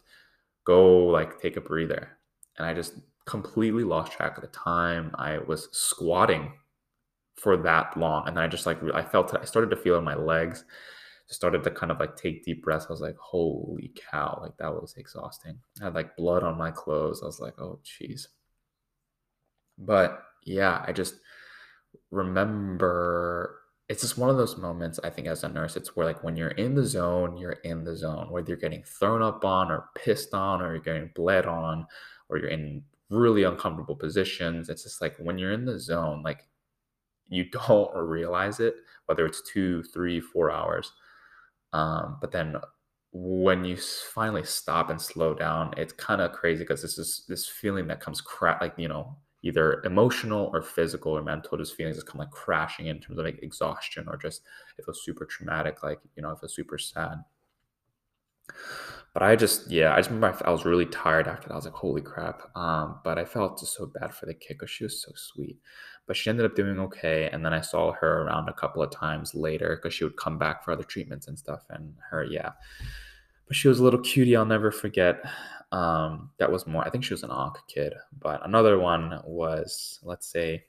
go 0.64 1.06
like 1.06 1.40
take 1.40 1.56
a 1.56 1.60
breather. 1.60 2.18
And 2.58 2.66
i 2.66 2.74
just 2.74 2.94
completely 3.26 3.84
lost 3.84 4.12
track 4.12 4.36
of 4.36 4.42
the 4.42 4.48
time. 4.48 5.12
I 5.14 5.38
was 5.38 5.68
squatting 5.72 6.52
for 7.42 7.56
that 7.56 7.96
long. 7.96 8.28
And 8.28 8.36
then 8.36 8.44
I 8.44 8.46
just 8.46 8.66
like 8.66 8.78
I 8.94 9.02
felt 9.02 9.34
it. 9.34 9.40
I 9.42 9.44
started 9.44 9.70
to 9.70 9.76
feel 9.76 9.98
in 9.98 10.04
my 10.04 10.14
legs. 10.14 10.64
Started 11.26 11.64
to 11.64 11.70
kind 11.70 11.90
of 11.90 11.98
like 11.98 12.14
take 12.14 12.44
deep 12.44 12.62
breaths. 12.62 12.86
I 12.88 12.92
was 12.92 13.00
like, 13.00 13.16
holy 13.16 13.90
cow, 14.10 14.38
like 14.42 14.56
that 14.58 14.72
was 14.72 14.94
exhausting. 14.96 15.58
I 15.80 15.84
had 15.84 15.94
like 15.94 16.14
blood 16.16 16.42
on 16.44 16.58
my 16.58 16.70
clothes. 16.70 17.20
I 17.22 17.26
was 17.26 17.40
like, 17.40 17.58
oh 17.58 17.80
jeez. 17.82 18.28
But 19.78 20.22
yeah, 20.44 20.84
I 20.86 20.92
just 20.92 21.14
remember 22.10 23.58
it's 23.88 24.02
just 24.02 24.18
one 24.18 24.30
of 24.30 24.36
those 24.36 24.56
moments 24.56 25.00
I 25.02 25.10
think 25.10 25.26
as 25.26 25.42
a 25.42 25.48
nurse, 25.48 25.74
it's 25.74 25.96
where 25.96 26.06
like 26.06 26.22
when 26.22 26.36
you're 26.36 26.48
in 26.48 26.74
the 26.74 26.86
zone, 26.86 27.36
you're 27.36 27.58
in 27.64 27.82
the 27.82 27.96
zone, 27.96 28.30
whether 28.30 28.48
you're 28.48 28.56
getting 28.56 28.84
thrown 28.84 29.22
up 29.22 29.44
on 29.44 29.70
or 29.70 29.88
pissed 29.96 30.34
on 30.34 30.62
or 30.62 30.74
you're 30.74 30.82
getting 30.82 31.10
bled 31.14 31.46
on 31.46 31.86
or 32.28 32.38
you're 32.38 32.48
in 32.48 32.84
really 33.10 33.42
uncomfortable 33.42 33.96
positions. 33.96 34.68
It's 34.68 34.84
just 34.84 35.00
like 35.00 35.16
when 35.18 35.38
you're 35.38 35.52
in 35.52 35.64
the 35.64 35.80
zone, 35.80 36.22
like 36.22 36.46
you 37.28 37.44
don't 37.68 37.94
realize 37.94 38.60
it, 38.60 38.74
whether 39.06 39.26
it's 39.26 39.42
two, 39.42 39.82
three, 39.84 40.20
four 40.20 40.50
hours. 40.50 40.92
Um, 41.72 42.18
but 42.20 42.32
then 42.32 42.56
when 43.12 43.64
you 43.64 43.76
finally 43.76 44.44
stop 44.44 44.90
and 44.90 45.00
slow 45.00 45.34
down, 45.34 45.74
it's 45.76 45.92
kind 45.92 46.20
of 46.20 46.32
crazy 46.32 46.64
because 46.64 46.82
this 46.82 46.98
is 46.98 47.24
this 47.28 47.46
feeling 47.46 47.86
that 47.88 48.00
comes 48.00 48.22
like 48.40 48.74
you 48.76 48.88
know 48.88 49.16
either 49.42 49.82
emotional 49.84 50.50
or 50.54 50.62
physical 50.62 51.12
or 51.12 51.22
mental. 51.22 51.58
Just 51.58 51.74
feelings 51.74 51.96
that 51.96 52.06
come 52.06 52.18
like 52.18 52.30
crashing 52.30 52.86
in 52.86 53.00
terms 53.00 53.18
of 53.18 53.24
like 53.24 53.42
exhaustion 53.42 54.06
or 54.08 54.16
just 54.16 54.42
it 54.78 54.84
feels 54.84 55.04
super 55.04 55.26
traumatic, 55.26 55.82
like 55.82 56.00
you 56.16 56.22
know, 56.22 56.30
it 56.30 56.38
feels 56.40 56.54
super 56.54 56.78
sad. 56.78 57.18
But 59.12 59.22
I 59.22 59.36
just, 59.36 59.70
yeah, 59.70 59.92
I 59.92 59.98
just 59.98 60.10
remember 60.10 60.40
I, 60.46 60.50
was 60.50 60.64
really 60.64 60.86
tired 60.86 61.28
after 61.28 61.48
that. 61.48 61.52
I 61.52 61.56
was 61.56 61.66
like, 61.66 61.74
holy 61.74 62.00
crap. 62.00 62.42
Um, 62.56 63.00
but 63.04 63.18
I 63.18 63.26
felt 63.26 63.60
just 63.60 63.76
so 63.76 63.86
bad 63.86 64.14
for 64.14 64.24
the 64.24 64.32
kid 64.32 64.54
because 64.54 64.70
she 64.70 64.84
was 64.84 65.02
so 65.02 65.12
sweet. 65.14 65.58
But 66.06 66.16
she 66.16 66.30
ended 66.30 66.46
up 66.46 66.56
doing 66.56 66.78
okay. 66.78 67.28
And 67.30 67.44
then 67.44 67.52
I 67.52 67.60
saw 67.60 67.92
her 67.92 68.22
around 68.22 68.48
a 68.48 68.54
couple 68.54 68.82
of 68.82 68.90
times 68.90 69.34
later 69.34 69.76
because 69.76 69.92
she 69.92 70.04
would 70.04 70.16
come 70.16 70.38
back 70.38 70.64
for 70.64 70.72
other 70.72 70.82
treatments 70.82 71.28
and 71.28 71.38
stuff. 71.38 71.62
And 71.68 71.94
her, 72.10 72.24
yeah. 72.24 72.52
But 73.46 73.56
she 73.56 73.68
was 73.68 73.80
a 73.80 73.84
little 73.84 74.00
cutie 74.00 74.34
I'll 74.34 74.46
never 74.46 74.70
forget. 74.70 75.22
Um, 75.72 76.30
that 76.38 76.50
was 76.50 76.66
more, 76.66 76.84
I 76.84 76.90
think 76.90 77.04
she 77.04 77.12
was 77.12 77.22
an 77.22 77.30
onc 77.30 77.56
kid. 77.68 77.92
But 78.18 78.44
another 78.46 78.78
one 78.78 79.20
was, 79.26 80.00
let's 80.02 80.26
say, 80.26 80.64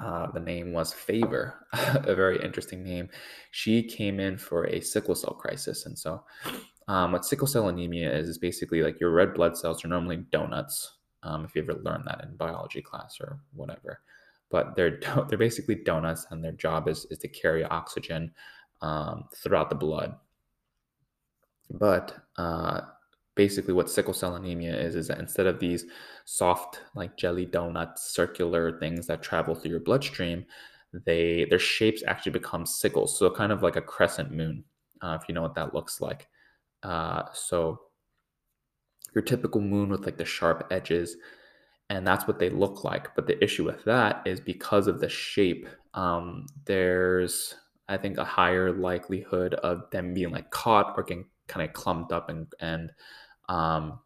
uh, 0.00 0.30
the 0.32 0.40
name 0.40 0.72
was 0.72 0.92
Favor, 0.92 1.54
a 1.72 2.14
very 2.14 2.42
interesting 2.42 2.82
name. 2.82 3.08
She 3.52 3.82
came 3.84 4.18
in 4.18 4.36
for 4.36 4.66
a 4.66 4.80
sickle 4.80 5.14
cell 5.14 5.34
crisis. 5.34 5.86
And 5.86 5.96
so, 5.96 6.24
um, 6.88 7.12
what 7.12 7.24
sickle 7.24 7.46
cell 7.46 7.68
anemia 7.68 8.12
is, 8.12 8.28
is 8.28 8.38
basically 8.38 8.82
like 8.82 9.00
your 9.00 9.10
red 9.10 9.34
blood 9.34 9.56
cells 9.56 9.84
are 9.84 9.88
normally 9.88 10.18
donuts, 10.30 10.96
um, 11.22 11.44
if 11.44 11.54
you 11.54 11.62
ever 11.62 11.74
learned 11.74 12.04
that 12.06 12.24
in 12.24 12.36
biology 12.36 12.82
class 12.82 13.18
or 13.20 13.38
whatever. 13.54 14.00
But 14.50 14.74
they're 14.74 15.00
they're 15.28 15.38
basically 15.38 15.76
donuts, 15.76 16.26
and 16.30 16.44
their 16.44 16.52
job 16.52 16.88
is 16.88 17.06
is 17.06 17.18
to 17.18 17.28
carry 17.28 17.64
oxygen 17.64 18.32
um, 18.80 19.24
throughout 19.34 19.70
the 19.70 19.76
blood. 19.76 20.14
But 21.70 22.14
uh, 22.36 22.82
basically, 23.34 23.74
what 23.74 23.90
sickle 23.90 24.14
cell 24.14 24.34
anemia 24.36 24.76
is 24.78 24.96
is 24.96 25.08
that 25.08 25.20
instead 25.20 25.46
of 25.46 25.60
these 25.60 25.86
soft 26.24 26.80
like 26.94 27.16
jelly 27.16 27.46
donuts, 27.46 28.12
circular 28.12 28.78
things 28.78 29.06
that 29.06 29.22
travel 29.22 29.54
through 29.54 29.70
your 29.70 29.80
bloodstream, 29.80 30.44
they 31.06 31.46
their 31.48 31.58
shapes 31.58 32.02
actually 32.06 32.32
become 32.32 32.66
sickles, 32.66 33.18
so 33.18 33.30
kind 33.30 33.52
of 33.52 33.62
like 33.62 33.76
a 33.76 33.82
crescent 33.82 34.32
moon, 34.32 34.64
uh, 35.00 35.16
if 35.20 35.28
you 35.28 35.34
know 35.34 35.42
what 35.42 35.54
that 35.54 35.74
looks 35.74 36.00
like. 36.00 36.28
Uh, 36.82 37.24
so 37.32 37.80
your 39.14 39.22
typical 39.22 39.60
moon 39.60 39.90
with 39.90 40.04
like 40.04 40.16
the 40.16 40.24
sharp 40.24 40.66
edges 40.70 41.16
and 41.90 42.06
that's 42.06 42.26
what 42.26 42.38
they 42.38 42.48
look 42.48 42.84
like. 42.84 43.14
But 43.14 43.26
the 43.26 43.42
issue 43.44 43.64
with 43.64 43.84
that 43.84 44.22
is 44.24 44.40
because 44.40 44.86
of 44.86 45.00
the 45.00 45.08
shape 45.08 45.68
um, 45.94 46.46
there's 46.64 47.54
i 47.88 47.96
think 47.96 48.16
a 48.16 48.24
higher 48.24 48.72
likelihood 48.72 49.54
of 49.54 49.90
them 49.90 50.14
being 50.14 50.30
like 50.30 50.50
caught 50.50 50.94
or 50.96 51.02
getting 51.02 51.26
kind 51.48 51.66
of 51.68 51.74
clumped 51.74 52.12
up 52.12 52.30
and 52.30 52.46
and 52.60 52.92
um, 53.48 53.98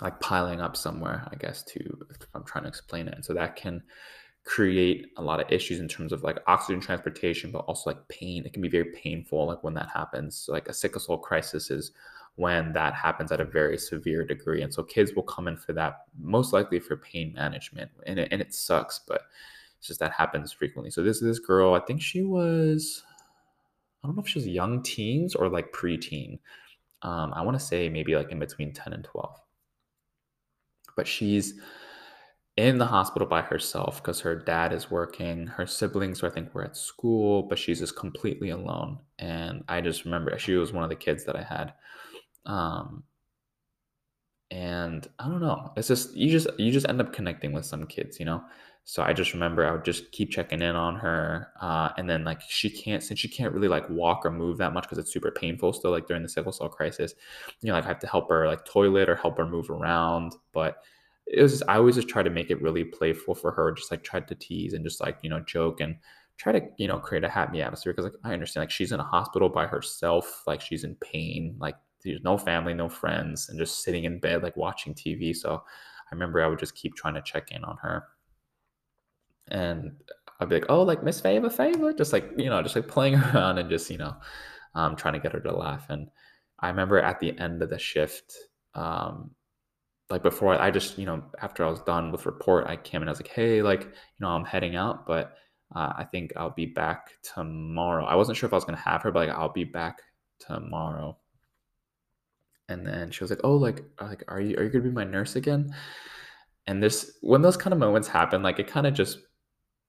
like 0.00 0.18
piling 0.20 0.60
up 0.60 0.76
somewhere 0.76 1.28
i 1.30 1.36
guess 1.36 1.62
to 1.64 1.80
if 2.10 2.26
i'm 2.34 2.44
trying 2.44 2.64
to 2.64 2.68
explain 2.68 3.08
it. 3.08 3.14
And 3.14 3.24
so 3.24 3.34
that 3.34 3.56
can 3.56 3.82
create 4.44 5.06
a 5.16 5.22
lot 5.22 5.40
of 5.40 5.50
issues 5.52 5.78
in 5.78 5.86
terms 5.86 6.12
of 6.12 6.24
like 6.24 6.38
oxygen 6.48 6.80
transportation 6.80 7.52
but 7.52 7.60
also 7.60 7.90
like 7.90 8.08
pain 8.08 8.44
it 8.44 8.52
can 8.52 8.60
be 8.60 8.68
very 8.68 8.86
painful 8.86 9.46
like 9.46 9.62
when 9.62 9.74
that 9.74 9.88
happens 9.88 10.36
so, 10.36 10.52
like 10.52 10.68
a 10.68 10.72
sickle 10.72 11.00
cell 11.00 11.16
crisis 11.16 11.70
is 11.70 11.92
when 12.36 12.72
that 12.72 12.94
happens 12.94 13.30
at 13.30 13.40
a 13.40 13.44
very 13.44 13.76
severe 13.76 14.24
degree. 14.24 14.62
And 14.62 14.72
so 14.72 14.82
kids 14.82 15.12
will 15.14 15.22
come 15.22 15.48
in 15.48 15.56
for 15.56 15.72
that, 15.74 16.06
most 16.18 16.52
likely 16.52 16.78
for 16.78 16.96
pain 16.96 17.32
management. 17.34 17.90
And 18.06 18.18
it, 18.18 18.28
and 18.30 18.40
it 18.40 18.54
sucks, 18.54 19.00
but 19.06 19.22
it's 19.78 19.86
just 19.86 20.00
that 20.00 20.12
happens 20.12 20.52
frequently. 20.52 20.90
So 20.90 21.02
this 21.02 21.20
this 21.20 21.38
girl, 21.38 21.74
I 21.74 21.80
think 21.80 22.00
she 22.00 22.22
was, 22.22 23.02
I 24.02 24.06
don't 24.06 24.16
know 24.16 24.22
if 24.22 24.28
she 24.28 24.38
was 24.38 24.48
young 24.48 24.82
teens 24.82 25.34
or 25.34 25.48
like 25.48 25.72
preteen. 25.72 26.38
Um, 27.02 27.32
I 27.34 27.42
want 27.42 27.58
to 27.58 27.64
say 27.64 27.88
maybe 27.88 28.14
like 28.14 28.30
in 28.30 28.38
between 28.38 28.72
10 28.72 28.92
and 28.92 29.04
12. 29.04 29.40
But 30.96 31.06
she's 31.06 31.54
in 32.56 32.78
the 32.78 32.86
hospital 32.86 33.26
by 33.26 33.42
herself 33.42 34.02
because 34.02 34.20
her 34.20 34.36
dad 34.36 34.72
is 34.72 34.90
working. 34.90 35.46
Her 35.46 35.66
siblings, 35.66 36.22
I 36.22 36.30
think, 36.30 36.54
were 36.54 36.64
at 36.64 36.76
school, 36.76 37.42
but 37.44 37.58
she's 37.58 37.80
just 37.80 37.96
completely 37.96 38.50
alone. 38.50 38.98
And 39.18 39.64
I 39.68 39.80
just 39.80 40.04
remember 40.04 40.38
she 40.38 40.54
was 40.56 40.72
one 40.72 40.84
of 40.84 40.90
the 40.90 40.96
kids 40.96 41.24
that 41.24 41.36
I 41.36 41.42
had 41.42 41.72
um, 42.46 43.04
and 44.50 45.06
I 45.18 45.28
don't 45.28 45.40
know. 45.40 45.72
It's 45.76 45.88
just 45.88 46.14
you 46.14 46.30
just 46.30 46.48
you 46.58 46.70
just 46.72 46.88
end 46.88 47.00
up 47.00 47.12
connecting 47.12 47.52
with 47.52 47.64
some 47.64 47.86
kids, 47.86 48.18
you 48.20 48.26
know. 48.26 48.42
So 48.84 49.02
I 49.02 49.12
just 49.12 49.32
remember 49.32 49.66
I 49.66 49.72
would 49.72 49.84
just 49.84 50.10
keep 50.12 50.30
checking 50.30 50.60
in 50.60 50.74
on 50.76 50.96
her, 50.96 51.48
uh, 51.60 51.90
and 51.96 52.10
then 52.10 52.24
like 52.24 52.40
she 52.42 52.68
can't 52.68 53.02
since 53.02 53.18
she 53.20 53.28
can't 53.28 53.54
really 53.54 53.68
like 53.68 53.88
walk 53.88 54.26
or 54.26 54.30
move 54.30 54.58
that 54.58 54.74
much 54.74 54.84
because 54.84 54.98
it's 54.98 55.12
super 55.12 55.30
painful 55.30 55.72
still 55.72 55.90
like 55.92 56.06
during 56.06 56.22
the 56.22 56.28
sickle 56.28 56.52
cell 56.52 56.68
crisis. 56.68 57.14
You 57.62 57.68
know, 57.68 57.74
like 57.74 57.84
I 57.84 57.88
have 57.88 58.00
to 58.00 58.06
help 58.06 58.28
her 58.28 58.46
like 58.46 58.64
toilet 58.64 59.08
or 59.08 59.16
help 59.16 59.38
her 59.38 59.46
move 59.46 59.70
around, 59.70 60.34
but 60.52 60.78
it 61.26 61.42
was 61.42 61.52
just, 61.52 61.62
I 61.68 61.76
always 61.76 61.96
just 61.96 62.08
try 62.08 62.22
to 62.22 62.30
make 62.30 62.50
it 62.50 62.60
really 62.60 62.84
playful 62.84 63.34
for 63.34 63.52
her, 63.52 63.72
just 63.72 63.90
like 63.90 64.02
try 64.02 64.20
to 64.20 64.34
tease 64.34 64.72
and 64.74 64.84
just 64.84 65.00
like 65.00 65.18
you 65.22 65.30
know 65.30 65.40
joke 65.40 65.80
and 65.80 65.96
try 66.38 66.52
to 66.52 66.62
you 66.78 66.88
know 66.88 66.98
create 66.98 67.24
a 67.24 67.28
happy 67.28 67.62
atmosphere 67.62 67.92
because 67.92 68.10
like 68.10 68.20
I 68.24 68.32
understand 68.32 68.62
like 68.62 68.70
she's 68.70 68.92
in 68.92 69.00
a 69.00 69.04
hospital 69.04 69.48
by 69.48 69.66
herself, 69.66 70.42
like 70.46 70.60
she's 70.60 70.84
in 70.84 70.94
pain, 70.96 71.56
like 71.58 71.76
there's 72.04 72.22
no 72.22 72.36
family, 72.36 72.74
no 72.74 72.88
friends, 72.88 73.48
and 73.48 73.58
just 73.58 73.82
sitting 73.82 74.04
in 74.04 74.18
bed, 74.18 74.42
like 74.42 74.56
watching 74.56 74.94
TV. 74.94 75.34
So 75.34 75.62
I 76.12 76.14
remember 76.14 76.42
I 76.42 76.48
would 76.48 76.58
just 76.58 76.74
keep 76.74 76.94
trying 76.94 77.14
to 77.14 77.22
check 77.22 77.52
in 77.52 77.64
on 77.64 77.76
her. 77.78 78.04
And 79.48 79.92
I'd 80.40 80.48
be 80.48 80.56
like, 80.56 80.66
oh, 80.68 80.82
like 80.82 81.02
Miss 81.02 81.20
Favor, 81.20 81.50
Favor, 81.50 81.92
just 81.92 82.12
like, 82.12 82.30
you 82.36 82.50
know, 82.50 82.62
just 82.62 82.76
like 82.76 82.88
playing 82.88 83.14
around 83.34 83.58
and 83.58 83.70
just, 83.70 83.90
you 83.90 83.98
know, 83.98 84.16
um, 84.74 84.96
trying 84.96 85.14
to 85.14 85.20
get 85.20 85.32
her 85.32 85.40
to 85.40 85.56
laugh. 85.56 85.86
And 85.88 86.08
I 86.60 86.68
remember 86.68 86.98
at 86.98 87.20
the 87.20 87.38
end 87.38 87.62
of 87.62 87.70
the 87.70 87.78
shift, 87.78 88.34
um, 88.74 89.30
like 90.12 90.22
before 90.22 90.60
I 90.60 90.70
just, 90.70 90.98
you 90.98 91.06
know, 91.06 91.22
after 91.40 91.64
I 91.64 91.70
was 91.70 91.80
done 91.80 92.12
with 92.12 92.26
report, 92.26 92.66
I 92.66 92.76
came 92.76 93.02
and 93.02 93.08
I 93.08 93.12
was 93.12 93.20
like, 93.20 93.28
hey, 93.28 93.62
like, 93.62 93.82
you 93.82 94.20
know, 94.20 94.28
I'm 94.28 94.44
heading 94.44 94.76
out, 94.76 95.06
but 95.06 95.34
uh, 95.74 95.92
I 95.96 96.04
think 96.04 96.32
I'll 96.36 96.50
be 96.50 96.66
back 96.66 97.10
tomorrow. 97.22 98.04
I 98.04 98.14
wasn't 98.14 98.38
sure 98.38 98.46
if 98.46 98.52
I 98.52 98.56
was 98.56 98.64
going 98.64 98.76
to 98.76 98.84
have 98.84 99.02
her, 99.02 99.10
but 99.10 99.28
like, 99.28 99.36
I'll 99.36 99.52
be 99.52 99.64
back 99.64 99.98
tomorrow 100.38 101.16
and 102.68 102.86
then 102.86 103.10
she 103.10 103.22
was 103.22 103.30
like 103.30 103.40
oh 103.44 103.54
like 103.54 103.84
like 104.00 104.24
are 104.28 104.40
you 104.40 104.56
are 104.56 104.64
you 104.64 104.70
gonna 104.70 104.84
be 104.84 104.90
my 104.90 105.04
nurse 105.04 105.36
again 105.36 105.72
and 106.66 106.82
this 106.82 107.18
when 107.20 107.42
those 107.42 107.56
kind 107.56 107.72
of 107.72 107.78
moments 107.78 108.08
happen 108.08 108.42
like 108.42 108.58
it 108.58 108.66
kind 108.66 108.86
of 108.86 108.94
just 108.94 109.18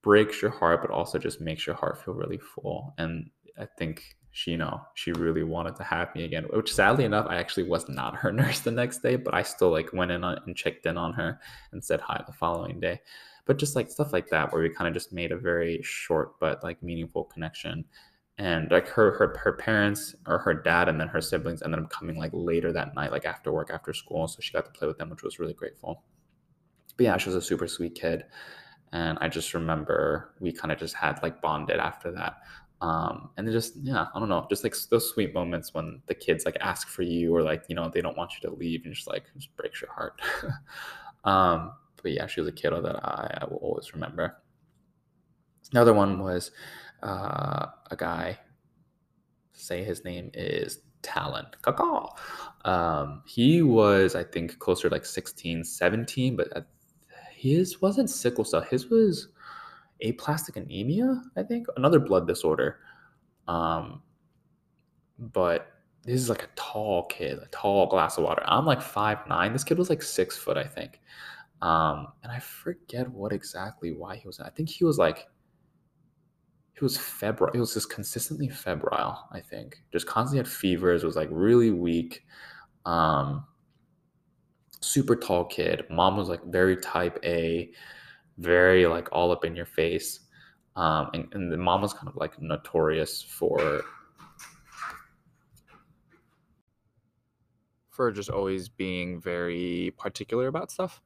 breaks 0.04 0.42
your 0.42 0.52
heart, 0.52 0.82
but 0.82 0.92
also 0.92 1.18
just 1.18 1.42
makes 1.42 1.66
your 1.66 1.76
heart 1.76 2.04
feel 2.04 2.14
really 2.14 2.38
full. 2.38 2.94
And 3.00 3.32
I 3.58 3.66
think 3.66 4.04
she, 4.36 4.52
you 4.52 4.58
know, 4.58 4.82
she 4.96 5.12
really 5.12 5.44
wanted 5.44 5.76
to 5.76 5.84
have 5.84 6.14
me 6.16 6.24
again, 6.24 6.46
which 6.52 6.74
sadly 6.74 7.06
enough, 7.06 7.28
I 7.30 7.36
actually 7.36 7.70
was 7.70 7.88
not 7.88 8.16
her 8.16 8.32
nurse 8.34 8.60
the 8.60 8.72
next 8.72 9.04
day, 9.04 9.16
but 9.16 9.34
I 9.34 9.44
still 9.44 9.70
like 9.70 9.94
went 9.94 10.12
in 10.12 10.24
on, 10.24 10.40
and 10.46 10.56
checked 10.56 10.88
in 10.88 10.98
on 10.98 11.14
her 11.14 11.40
and 11.72 11.84
said 11.84 12.02
hi 12.02 12.22
the 12.26 12.34
following 12.34 12.80
day. 12.80 13.00
But 13.46 13.60
just 13.60 13.76
like 13.76 13.92
stuff 13.92 14.12
like 14.12 14.30
that, 14.30 14.52
where 14.52 14.64
we 14.64 14.70
kind 14.70 14.88
of 14.88 14.94
just 14.96 15.14
made 15.14 15.32
a 15.32 15.38
very 15.38 15.82
short 15.84 16.40
but 16.40 16.64
like 16.64 16.82
meaningful 16.82 17.26
connection. 17.26 17.86
And 18.40 18.72
like 18.72 18.88
her, 18.88 19.12
her, 19.18 19.38
her 19.44 19.54
parents 19.54 20.16
or 20.26 20.40
her 20.40 20.56
dad 20.56 20.90
and 20.90 21.00
then 21.00 21.10
her 21.10 21.22
siblings 21.22 21.62
ended 21.62 21.82
up 21.82 21.92
coming 21.92 22.18
like 22.18 22.32
later 22.34 22.74
that 22.74 22.96
night, 22.96 23.12
like 23.12 23.26
after 23.26 23.52
work, 23.52 23.70
after 23.72 23.94
school. 23.94 24.28
So 24.28 24.40
she 24.42 24.52
got 24.52 24.66
to 24.66 24.72
play 24.72 24.88
with 24.88 24.98
them, 24.98 25.12
which 25.12 25.22
was 25.22 25.38
really 25.38 25.54
grateful. 25.54 26.04
But 26.98 27.04
yeah, 27.04 27.18
she 27.18 27.30
was 27.30 27.36
a 27.36 27.42
super 27.42 27.68
sweet 27.68 27.94
kid. 27.94 28.26
And 28.94 29.18
I 29.22 29.28
just 29.28 29.54
remember 29.54 30.34
we 30.40 30.52
kind 30.52 30.72
of 30.72 30.80
just 30.80 30.96
had 30.96 31.22
like 31.22 31.42
bonded 31.42 31.78
after 31.78 32.12
that. 32.14 32.38
Um, 32.84 33.30
and 33.38 33.50
just 33.50 33.78
yeah, 33.82 34.08
I 34.14 34.20
don't 34.20 34.28
know, 34.28 34.46
just 34.50 34.66
like 34.66 34.76
those 34.90 35.10
sweet 35.10 35.34
moments 35.34 35.74
when 35.74 36.02
the 36.08 36.14
kids 36.14 36.44
like 36.44 36.58
ask 36.60 36.90
for 36.90 37.02
you 37.02 37.34
or 37.34 37.42
like 37.42 37.64
you 37.70 37.76
know 37.76 37.90
they 37.90 38.02
don't 38.02 38.18
want 38.18 38.34
you 38.34 38.50
to 38.50 38.54
leave 38.54 38.82
and 38.84 38.94
just 38.94 39.08
like 39.08 39.24
just 39.38 39.56
breaks 39.56 39.82
your 39.82 39.90
heart. 39.90 40.22
um, 41.24 41.72
but 42.02 42.12
yeah, 42.12 42.28
she 42.28 42.42
was 42.42 42.50
a 42.50 42.52
kiddo 42.52 42.82
that 42.82 42.98
I, 42.98 43.40
I 43.40 43.46
will 43.46 43.60
always 43.62 43.94
remember. 43.94 44.36
Another 45.72 45.94
one 45.94 46.20
was 46.20 46.52
uh, 47.02 47.68
a 47.90 47.96
guy. 47.96 48.38
Say 49.54 49.86
his 49.86 50.04
name 50.04 50.30
is 50.34 50.80
Talon. 51.02 51.46
Um, 52.66 53.24
he 53.26 53.62
was, 53.62 54.14
I 54.14 54.26
think, 54.26 54.60
closer 54.60 54.90
to 54.90 54.96
like 54.96 55.06
16, 55.06 55.64
17, 55.64 56.36
but 56.36 56.68
his 57.34 57.82
wasn't 57.82 58.10
sickle 58.10 58.44
cell. 58.44 58.62
His 58.62 58.90
was 58.90 59.30
aplastic 60.04 60.56
anemia, 60.58 61.22
I 61.36 61.44
think, 61.44 61.68
another 61.78 62.00
blood 62.00 62.28
disorder. 62.28 62.80
Um, 63.48 64.02
but 65.18 65.68
this 66.04 66.20
is 66.20 66.30
like 66.30 66.44
a 66.44 66.50
tall 66.56 67.06
kid, 67.06 67.40
a 67.40 67.48
tall 67.48 67.88
glass 67.88 68.18
of 68.18 68.24
water. 68.26 68.44
I'm 68.46 68.66
like 68.66 68.82
five 68.82 69.20
nine. 69.28 69.54
This 69.54 69.64
kid 69.64 69.78
was 69.78 69.90
like 69.90 70.02
six 70.02 70.38
foot, 70.38 70.58
I 70.58 70.66
think. 70.66 71.00
Um, 71.62 72.08
and 72.24 72.32
I 72.32 72.40
forget 72.40 73.10
what 73.10 73.32
exactly 73.32 73.94
why 73.94 74.18
he 74.18 74.28
was. 74.28 74.40
I 74.40 74.50
think 74.50 74.70
he 74.70 74.84
was 74.84 74.98
like 74.98 75.28
he 76.74 76.84
was 76.84 76.98
febrile. 76.98 77.52
He 77.54 77.60
was 77.60 77.74
just 77.74 77.90
consistently 77.90 78.50
febrile. 78.50 79.28
I 79.32 79.40
think 79.40 79.82
just 79.92 80.08
constantly 80.08 80.40
had 80.40 80.48
fevers. 80.48 81.04
Was 81.04 81.16
like 81.16 81.30
really 81.32 81.72
weak. 81.72 82.26
Um, 82.86 83.46
super 84.82 85.16
tall 85.16 85.46
kid. 85.46 85.86
Mom 85.90 86.18
was 86.18 86.28
like 86.28 86.44
very 86.46 86.76
type 86.78 87.18
A 87.24 87.72
very 88.38 88.86
like 88.88 89.10
all 89.12 89.32
up 89.32 89.46
in 89.46 89.56
your 89.56 89.66
face. 89.66 90.22
Um, 90.76 91.10
and, 91.14 91.28
and 91.34 91.52
the 91.52 91.58
mom 91.58 91.82
was 91.82 91.94
kind 91.94 92.08
of 92.08 92.16
like 92.16 92.42
notorious 92.42 93.22
for 93.22 93.84
for 97.90 98.12
just 98.12 98.30
always 98.30 98.70
being 98.70 99.22
very 99.22 99.94
particular 99.98 100.48
about 100.48 100.72
stuff. 100.72 101.00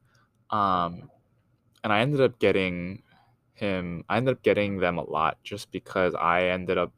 Um, 0.50 1.10
and 1.84 1.92
I 1.92 2.00
ended 2.00 2.22
up 2.22 2.40
getting 2.40 3.04
him. 3.54 4.06
I 4.08 4.18
ended 4.18 4.36
up 4.38 4.44
getting 4.44 4.80
them 4.80 4.98
a 4.98 5.04
lot 5.04 5.38
just 5.44 5.72
because 5.72 6.16
I 6.16 6.46
ended 6.46 6.78
up 6.78 6.94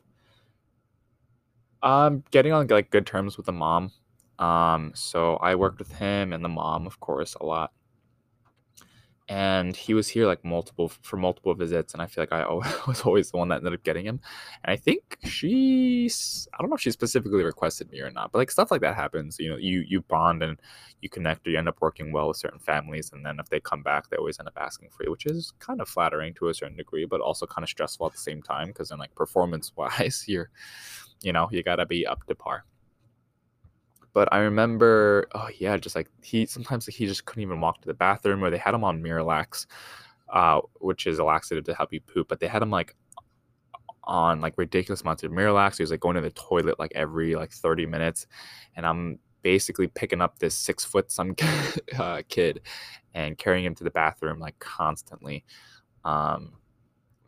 um 1.81 2.23
getting 2.29 2.51
on 2.51 2.67
like 2.67 2.91
good 2.91 3.07
terms 3.07 3.35
with 3.35 3.47
the 3.47 3.51
mom. 3.51 3.91
Um, 4.37 4.91
so 4.93 5.35
I 5.37 5.55
worked 5.55 5.79
with 5.79 5.91
him 5.93 6.33
and 6.33 6.45
the 6.45 6.49
mom, 6.49 6.85
of 6.85 6.99
course, 6.99 7.35
a 7.35 7.45
lot 7.45 7.71
and 9.29 9.75
he 9.75 9.93
was 9.93 10.07
here 10.07 10.25
like 10.25 10.43
multiple 10.43 10.91
for 11.03 11.15
multiple 11.15 11.53
visits 11.53 11.93
and 11.93 12.01
i 12.01 12.07
feel 12.07 12.23
like 12.23 12.31
i 12.31 12.43
was 12.87 13.01
always 13.01 13.29
the 13.29 13.37
one 13.37 13.47
that 13.47 13.57
ended 13.57 13.73
up 13.73 13.83
getting 13.83 14.05
him. 14.05 14.19
And 14.63 14.73
i 14.73 14.75
think 14.75 15.17
she's 15.23 16.47
i 16.53 16.57
don't 16.61 16.69
know 16.69 16.75
if 16.75 16.81
she 16.81 16.91
specifically 16.91 17.43
requested 17.43 17.91
me 17.91 18.01
or 18.01 18.09
not 18.09 18.31
but 18.31 18.39
like 18.39 18.51
stuff 18.51 18.71
like 18.71 18.81
that 18.81 18.95
happens 18.95 19.37
you 19.39 19.49
know 19.49 19.57
you 19.57 19.85
you 19.87 20.01
bond 20.01 20.41
and 20.41 20.59
you 21.01 21.09
connect 21.09 21.47
or 21.47 21.51
you 21.51 21.57
end 21.59 21.69
up 21.69 21.77
working 21.79 22.11
well 22.11 22.27
with 22.27 22.37
certain 22.37 22.59
families 22.59 23.11
and 23.13 23.23
then 23.25 23.39
if 23.39 23.49
they 23.49 23.59
come 23.59 23.83
back 23.83 24.09
they 24.09 24.17
always 24.17 24.39
end 24.39 24.47
up 24.47 24.57
asking 24.57 24.89
for 24.89 25.03
you 25.03 25.11
which 25.11 25.27
is 25.27 25.53
kind 25.59 25.79
of 25.79 25.87
flattering 25.87 26.33
to 26.33 26.49
a 26.49 26.53
certain 26.53 26.75
degree 26.75 27.05
but 27.05 27.21
also 27.21 27.45
kind 27.45 27.63
of 27.63 27.69
stressful 27.69 28.07
at 28.07 28.11
the 28.11 28.17
same 28.17 28.41
time 28.41 28.69
because 28.69 28.89
then 28.89 28.97
like 28.97 29.13
performance 29.13 29.71
wise 29.75 30.25
you're 30.27 30.49
you 31.21 31.31
know 31.31 31.47
you 31.51 31.61
gotta 31.61 31.85
be 31.85 32.05
up 32.07 32.25
to 32.25 32.33
par 32.33 32.65
but 34.13 34.27
I 34.31 34.39
remember, 34.39 35.27
oh 35.33 35.49
yeah, 35.57 35.77
just 35.77 35.95
like 35.95 36.09
he 36.23 36.45
sometimes 36.45 36.87
like, 36.87 36.95
he 36.95 37.05
just 37.05 37.25
couldn't 37.25 37.43
even 37.43 37.61
walk 37.61 37.81
to 37.81 37.87
the 37.87 37.93
bathroom, 37.93 38.43
or 38.43 38.49
they 38.49 38.57
had 38.57 38.73
him 38.73 38.83
on 38.83 39.01
Miralax, 39.01 39.65
uh, 40.29 40.61
which 40.79 41.07
is 41.07 41.19
a 41.19 41.23
laxative 41.23 41.63
to 41.65 41.75
help 41.75 41.93
you 41.93 42.01
poop, 42.01 42.27
but 42.27 42.39
they 42.39 42.47
had 42.47 42.61
him 42.61 42.71
like 42.71 42.95
on 44.03 44.41
like 44.41 44.57
ridiculous 44.57 45.01
amounts 45.01 45.23
of 45.23 45.31
Miralax. 45.31 45.77
He 45.77 45.83
was 45.83 45.91
like 45.91 45.99
going 45.99 46.15
to 46.15 46.21
the 46.21 46.31
toilet 46.31 46.79
like 46.79 46.91
every 46.95 47.35
like 47.35 47.51
30 47.51 47.85
minutes, 47.85 48.27
and 48.75 48.85
I'm 48.85 49.19
basically 49.41 49.87
picking 49.87 50.21
up 50.21 50.39
this 50.39 50.55
six 50.55 50.83
foot 50.83 51.11
some 51.11 51.35
uh, 51.97 52.21
kid 52.27 52.61
and 53.13 53.37
carrying 53.37 53.65
him 53.65 53.75
to 53.75 53.83
the 53.83 53.91
bathroom 53.91 54.39
like 54.39 54.57
constantly. 54.59 55.45
Um, 56.03 56.53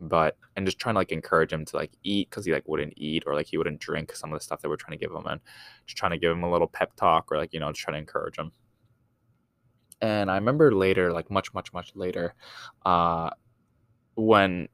but 0.02 0.36
and 0.56 0.66
just 0.66 0.80
trying 0.80 0.96
to 0.96 1.00
like 1.00 1.12
encourage 1.12 1.54
him 1.54 1.64
to 1.64 1.76
like 1.76 1.92
eat 2.04 2.30
because 2.30 2.44
he 2.46 2.52
like 2.52 2.68
wouldn't 2.68 2.94
eat 2.98 3.24
or 3.28 3.36
like 3.36 3.46
he 3.48 3.58
wouldn't 3.58 3.80
drink 3.80 4.14
some 4.16 4.34
of 4.34 4.40
the 4.40 4.44
stuff 4.44 4.60
that 4.62 4.70
we're 4.70 4.76
trying 4.76 4.98
to 4.98 5.04
give 5.04 5.16
him 5.16 5.26
and 5.28 5.40
just 5.86 5.98
trying 5.98 6.12
to 6.12 6.18
give 6.18 6.32
him 6.32 6.44
a 6.44 6.52
little 6.52 6.68
pep 6.68 6.96
talk 6.96 7.32
or 7.32 7.38
like 7.38 7.54
you 7.54 7.60
know 7.60 7.72
just 7.72 7.82
trying 7.82 7.94
to 7.94 8.00
encourage 8.00 8.38
him. 8.38 8.52
And 10.02 10.32
i 10.32 10.36
remember 10.36 10.74
later 10.74 11.14
like 11.14 11.30
much 11.30 11.54
much 11.54 11.72
much 11.74 11.92
later 11.96 12.34
uh 12.86 13.30
when 14.16 14.68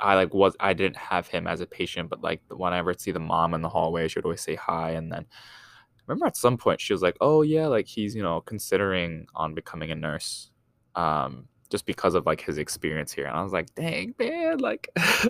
i 0.00 0.16
like 0.16 0.34
was 0.34 0.56
i 0.58 0.72
didn't 0.72 0.96
have 0.96 1.28
him 1.28 1.46
as 1.46 1.60
a 1.60 1.66
patient 1.66 2.10
but 2.10 2.20
like 2.20 2.42
whenever 2.50 2.90
i'd 2.90 3.00
see 3.00 3.12
the 3.12 3.20
mom 3.20 3.54
in 3.54 3.62
the 3.62 3.68
hallway 3.68 4.08
she 4.08 4.18
would 4.18 4.24
always 4.24 4.40
say 4.40 4.56
hi 4.56 4.90
and 4.90 5.12
then 5.12 5.24
I 5.30 6.02
remember 6.08 6.26
at 6.26 6.36
some 6.36 6.56
point 6.56 6.80
she 6.80 6.92
was 6.92 7.02
like 7.02 7.16
oh 7.20 7.42
yeah 7.42 7.68
like 7.68 7.86
he's 7.86 8.16
you 8.16 8.22
know 8.22 8.40
considering 8.40 9.26
on 9.36 9.54
becoming 9.54 9.92
a 9.92 9.94
nurse. 9.94 10.50
Um 10.96 11.46
just 11.70 11.86
because 11.86 12.14
of 12.14 12.26
like 12.26 12.40
his 12.40 12.58
experience 12.58 13.12
here. 13.12 13.26
And 13.26 13.36
I 13.36 13.42
was 13.42 13.52
like, 13.52 13.74
dang 13.74 14.14
man, 14.18 14.58
like 14.58 14.88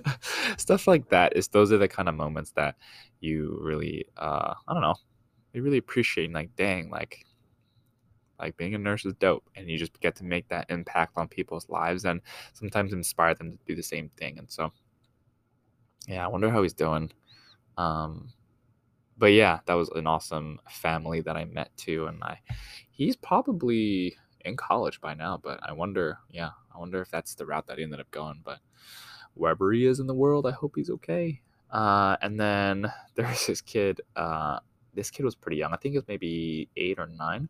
stuff 0.57 0.87
like 0.87 1.09
that 1.11 1.37
is 1.37 1.48
those 1.48 1.70
are 1.70 1.79
the 1.79 1.88
kind 1.88 2.09
of 2.09 2.14
moments 2.14 2.53
that 2.53 2.76
you 3.20 3.59
really 3.62 4.07
uh 4.16 4.55
I 4.66 4.72
don't 4.72 4.83
know, 4.83 4.96
you 5.53 5.62
really 5.62 5.79
appreciate 5.79 6.33
like 6.33 6.57
dang, 6.57 6.90
like 6.90 7.24
like 8.40 8.57
being 8.57 8.74
a 8.74 8.79
nurse 8.79 9.05
is 9.05 9.12
dope 9.14 9.44
and 9.55 9.68
you 9.70 9.76
just 9.76 10.00
get 10.00 10.16
to 10.16 10.24
make 10.24 10.48
that 10.48 10.70
impact 10.70 11.18
on 11.18 11.29
people's 11.29 11.68
lives 11.68 12.07
and 12.07 12.22
sometimes 12.55 12.94
inspire 12.94 13.35
them 13.35 13.53
to 13.53 13.59
do 13.66 13.76
the 13.76 13.83
same 13.83 14.11
thing. 14.16 14.38
And 14.38 14.50
so 14.50 14.72
yeah, 16.09 16.24
I 16.24 16.29
wonder 16.29 16.50
how 16.50 16.62
he's 16.62 16.72
doing. 16.72 17.12
Um 17.76 18.31
but 19.18 19.33
yeah, 19.33 19.59
that 19.66 19.74
was 19.74 19.90
an 19.90 20.07
awesome 20.07 20.59
family 20.70 21.20
that 21.20 21.37
I 21.37 21.44
met 21.44 21.76
too. 21.76 22.07
And 22.07 22.24
I 22.24 22.40
he's 22.90 23.16
probably 23.16 24.16
in 24.44 24.57
college 24.57 25.00
by 25.00 25.14
now, 25.14 25.38
but 25.42 25.61
I 25.62 25.72
wonder, 25.72 26.18
yeah, 26.31 26.50
I 26.74 26.79
wonder 26.79 27.00
if 27.00 27.11
that's 27.11 27.35
the 27.35 27.46
route 27.46 27.66
that 27.66 27.79
he 27.79 27.85
ended 27.85 28.00
up 28.00 28.11
going. 28.11 28.40
But 28.44 28.59
wherever 29.35 29.72
he 29.72 29.87
is 29.87 30.00
in 30.00 30.07
the 30.07 30.14
world, 30.14 30.46
I 30.46 30.53
hope 30.53 30.74
he's 30.76 30.90
okay. 30.90 31.40
Uh, 31.70 32.16
and 32.22 32.38
then 32.38 32.92
there's 33.14 33.46
this 33.46 33.61
kid. 33.61 34.00
Uh, 34.16 34.59
this 34.94 35.11
kid 35.11 35.24
was 35.24 35.35
pretty 35.35 35.57
young. 35.57 35.72
I 35.72 35.76
think 35.76 35.92
he 35.92 35.98
was 35.98 36.09
maybe 36.09 36.68
eight 36.76 36.98
or 36.98 37.07
nine. 37.07 37.48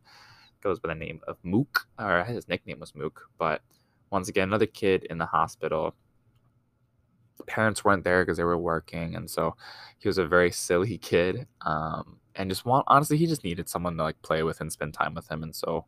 Goes 0.61 0.79
by 0.79 0.88
the 0.90 0.94
name 0.94 1.20
of 1.26 1.38
Mook, 1.42 1.87
or 1.98 2.22
his 2.24 2.48
nickname 2.48 2.81
was 2.81 2.94
Mook. 2.94 3.31
But 3.38 3.62
once 4.11 4.29
again, 4.29 4.48
another 4.48 4.66
kid 4.66 5.05
in 5.05 5.18
the 5.18 5.26
hospital. 5.26 5.94
Parents 7.46 7.83
weren't 7.83 8.05
there 8.05 8.22
because 8.22 8.37
they 8.37 8.44
were 8.44 8.59
working, 8.59 9.14
and 9.14 9.31
so 9.31 9.57
he 9.98 10.09
was 10.09 10.18
a 10.18 10.26
very 10.26 10.50
silly 10.50 10.98
kid. 11.11 11.46
Um, 11.62 12.18
and 12.40 12.50
just 12.50 12.64
want 12.64 12.85
honestly 12.88 13.16
he 13.16 13.26
just 13.26 13.44
needed 13.44 13.68
someone 13.68 13.96
to 13.96 14.03
like 14.03 14.20
play 14.22 14.42
with 14.42 14.61
and 14.61 14.72
spend 14.72 14.94
time 14.94 15.14
with 15.14 15.31
him 15.31 15.42
and 15.42 15.55
so 15.55 15.85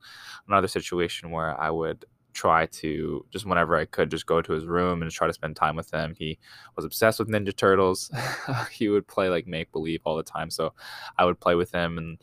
another 0.46 0.68
situation 0.68 1.30
where 1.30 1.58
i 1.60 1.70
would 1.70 2.04
try 2.34 2.66
to 2.66 3.24
just 3.30 3.46
whenever 3.46 3.76
i 3.76 3.84
could 3.84 4.10
just 4.10 4.26
go 4.26 4.40
to 4.42 4.52
his 4.52 4.66
room 4.66 5.02
and 5.02 5.10
try 5.10 5.26
to 5.26 5.32
spend 5.34 5.54
time 5.54 5.76
with 5.76 5.92
him. 5.92 6.14
He 6.16 6.38
was 6.76 6.84
obsessed 6.84 7.18
with 7.18 7.28
ninja 7.28 7.54
turtles. 7.54 8.10
He 8.70 8.88
would 8.88 9.06
play 9.06 9.28
like 9.28 9.46
make 9.46 9.70
believe 9.72 10.00
all 10.04 10.16
the 10.16 10.22
time 10.22 10.50
so 10.50 10.72
i 11.18 11.24
would 11.24 11.40
play 11.40 11.54
with 11.54 11.72
him 11.72 11.98
and 11.98 12.18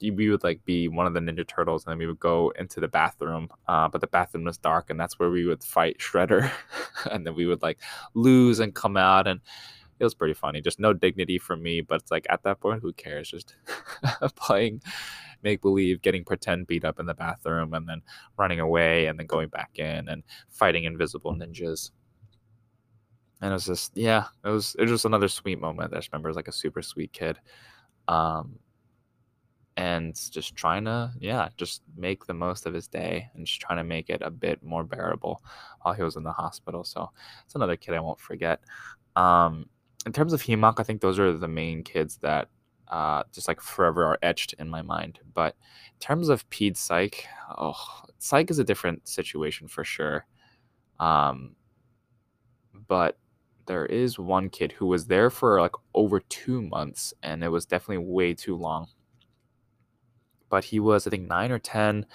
we 0.00 0.30
would 0.30 0.44
like 0.44 0.64
be 0.64 0.86
one 0.88 1.06
of 1.06 1.14
the 1.14 1.20
ninja 1.20 1.46
turtles 1.46 1.84
and 1.84 1.92
then 1.92 1.98
we 1.98 2.06
would 2.06 2.20
go 2.20 2.52
into 2.58 2.80
the 2.80 2.88
bathroom 2.88 3.48
uh, 3.66 3.88
but 3.88 4.00
the 4.00 4.06
bathroom 4.06 4.44
was 4.44 4.58
dark 4.58 4.90
and 4.90 4.98
that's 4.98 5.18
where 5.18 5.30
we 5.30 5.46
would 5.46 5.62
fight 5.62 5.98
shredder 5.98 6.50
and 7.10 7.26
then 7.26 7.34
we 7.34 7.46
would 7.46 7.62
like 7.62 7.78
lose 8.14 8.60
and 8.60 8.74
come 8.74 8.96
out 8.96 9.26
and 9.26 9.40
it 9.98 10.04
was 10.04 10.14
pretty 10.14 10.34
funny. 10.34 10.60
Just 10.60 10.78
no 10.78 10.92
dignity 10.92 11.38
from 11.38 11.62
me, 11.62 11.80
but 11.80 12.02
it's 12.02 12.10
like 12.10 12.26
at 12.30 12.42
that 12.44 12.60
point, 12.60 12.82
who 12.82 12.92
cares? 12.92 13.30
Just 13.30 13.54
playing 14.36 14.82
make 15.42 15.62
believe, 15.62 16.02
getting 16.02 16.24
pretend 16.24 16.66
beat 16.66 16.84
up 16.84 16.98
in 16.98 17.06
the 17.06 17.14
bathroom, 17.14 17.74
and 17.74 17.88
then 17.88 18.02
running 18.36 18.60
away, 18.60 19.06
and 19.06 19.18
then 19.18 19.26
going 19.26 19.48
back 19.48 19.78
in 19.78 20.08
and 20.08 20.22
fighting 20.50 20.84
invisible 20.84 21.34
ninjas. 21.34 21.90
And 23.40 23.50
it 23.50 23.54
was 23.54 23.66
just, 23.66 23.96
yeah, 23.96 24.24
it 24.44 24.48
was 24.48 24.74
it 24.78 24.82
was 24.82 24.90
just 24.90 25.04
another 25.04 25.28
sweet 25.28 25.60
moment. 25.60 25.92
I 25.92 25.96
just 25.98 26.12
remember 26.12 26.28
was 26.28 26.36
like 26.36 26.48
a 26.48 26.52
super 26.52 26.82
sweet 26.82 27.12
kid. 27.12 27.38
Um, 28.08 28.58
and 29.78 30.16
just 30.32 30.56
trying 30.56 30.84
to 30.84 31.12
yeah 31.20 31.48
just 31.56 31.82
make 31.96 32.26
the 32.26 32.34
most 32.34 32.66
of 32.66 32.74
his 32.74 32.88
day 32.88 33.30
and 33.34 33.46
just 33.46 33.60
trying 33.60 33.78
to 33.78 33.84
make 33.84 34.10
it 34.10 34.20
a 34.22 34.30
bit 34.30 34.60
more 34.60 34.82
bearable 34.82 35.40
while 35.82 35.94
he 35.94 36.02
was 36.02 36.16
in 36.16 36.24
the 36.24 36.32
hospital 36.32 36.82
so 36.82 37.08
it's 37.44 37.54
another 37.54 37.76
kid 37.76 37.94
i 37.94 38.00
won't 38.00 38.18
forget 38.18 38.60
um, 39.14 39.66
in 40.08 40.12
terms 40.12 40.32
of 40.32 40.42
HEMONC 40.42 40.80
i 40.80 40.82
think 40.82 41.00
those 41.00 41.18
are 41.18 41.32
the 41.32 41.48
main 41.62 41.84
kids 41.84 42.18
that 42.18 42.48
uh, 42.88 43.22
just 43.32 43.48
like 43.48 43.60
forever 43.60 44.04
are 44.04 44.18
etched 44.22 44.54
in 44.54 44.68
my 44.68 44.82
mind. 44.82 45.20
But 45.34 45.56
in 45.94 45.98
terms 46.00 46.28
of 46.28 46.48
ped 46.50 46.76
psych 46.76 47.26
oh 47.56 48.02
psych 48.18 48.50
is 48.50 48.58
a 48.58 48.64
different 48.64 49.06
situation 49.06 49.68
for 49.68 49.84
sure. 49.84 50.26
Um, 50.98 51.54
but 52.86 53.18
there 53.66 53.86
is 53.86 54.18
one 54.18 54.48
kid 54.48 54.72
who 54.72 54.86
was 54.86 55.06
there 55.06 55.28
for 55.30 55.60
like 55.60 55.74
over 55.94 56.20
two 56.20 56.62
months 56.62 57.12
and 57.22 57.44
it 57.44 57.50
was 57.50 57.66
definitely 57.66 58.04
way 58.06 58.34
too 58.34 58.56
long. 58.56 58.88
But 60.48 60.64
he 60.64 60.80
was 60.80 61.06
I 61.06 61.10
think 61.10 61.28
nine 61.28 61.52
or 61.52 61.58
ten, 61.58 62.06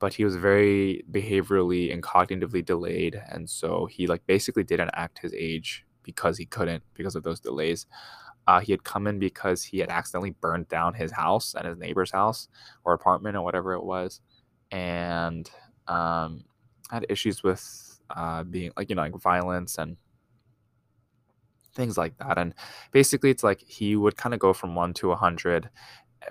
but 0.00 0.14
he 0.14 0.24
was 0.24 0.34
very 0.36 1.04
behaviorally 1.10 1.92
and 1.92 2.02
cognitively 2.02 2.64
delayed, 2.64 3.22
and 3.30 3.48
so 3.48 3.86
he 3.86 4.08
like 4.08 4.26
basically 4.26 4.64
didn't 4.64 4.90
act 4.94 5.20
his 5.20 5.32
age 5.34 5.85
because 6.06 6.38
he 6.38 6.46
couldn't 6.46 6.82
because 6.94 7.14
of 7.14 7.22
those 7.22 7.40
delays. 7.40 7.86
Uh, 8.46 8.60
he 8.60 8.72
had 8.72 8.84
come 8.84 9.06
in 9.08 9.18
because 9.18 9.62
he 9.64 9.78
had 9.78 9.90
accidentally 9.90 10.30
burned 10.40 10.68
down 10.68 10.94
his 10.94 11.10
house 11.10 11.54
and 11.54 11.66
his 11.66 11.76
neighbor's 11.76 12.12
house 12.12 12.48
or 12.84 12.94
apartment 12.94 13.36
or 13.36 13.42
whatever 13.42 13.74
it 13.74 13.82
was, 13.82 14.20
and 14.70 15.50
um, 15.88 16.44
had 16.90 17.04
issues 17.08 17.42
with 17.42 18.00
uh, 18.10 18.44
being 18.44 18.70
like 18.76 18.88
you 18.88 18.96
know 18.96 19.02
like 19.02 19.20
violence 19.20 19.78
and 19.78 19.96
things 21.74 21.98
like 21.98 22.16
that. 22.18 22.38
And 22.38 22.54
basically, 22.92 23.30
it's 23.30 23.44
like 23.44 23.60
he 23.60 23.96
would 23.96 24.16
kind 24.16 24.32
of 24.32 24.40
go 24.40 24.52
from 24.52 24.74
one 24.74 24.94
to 24.94 25.12
a 25.12 25.16
hundred, 25.16 25.68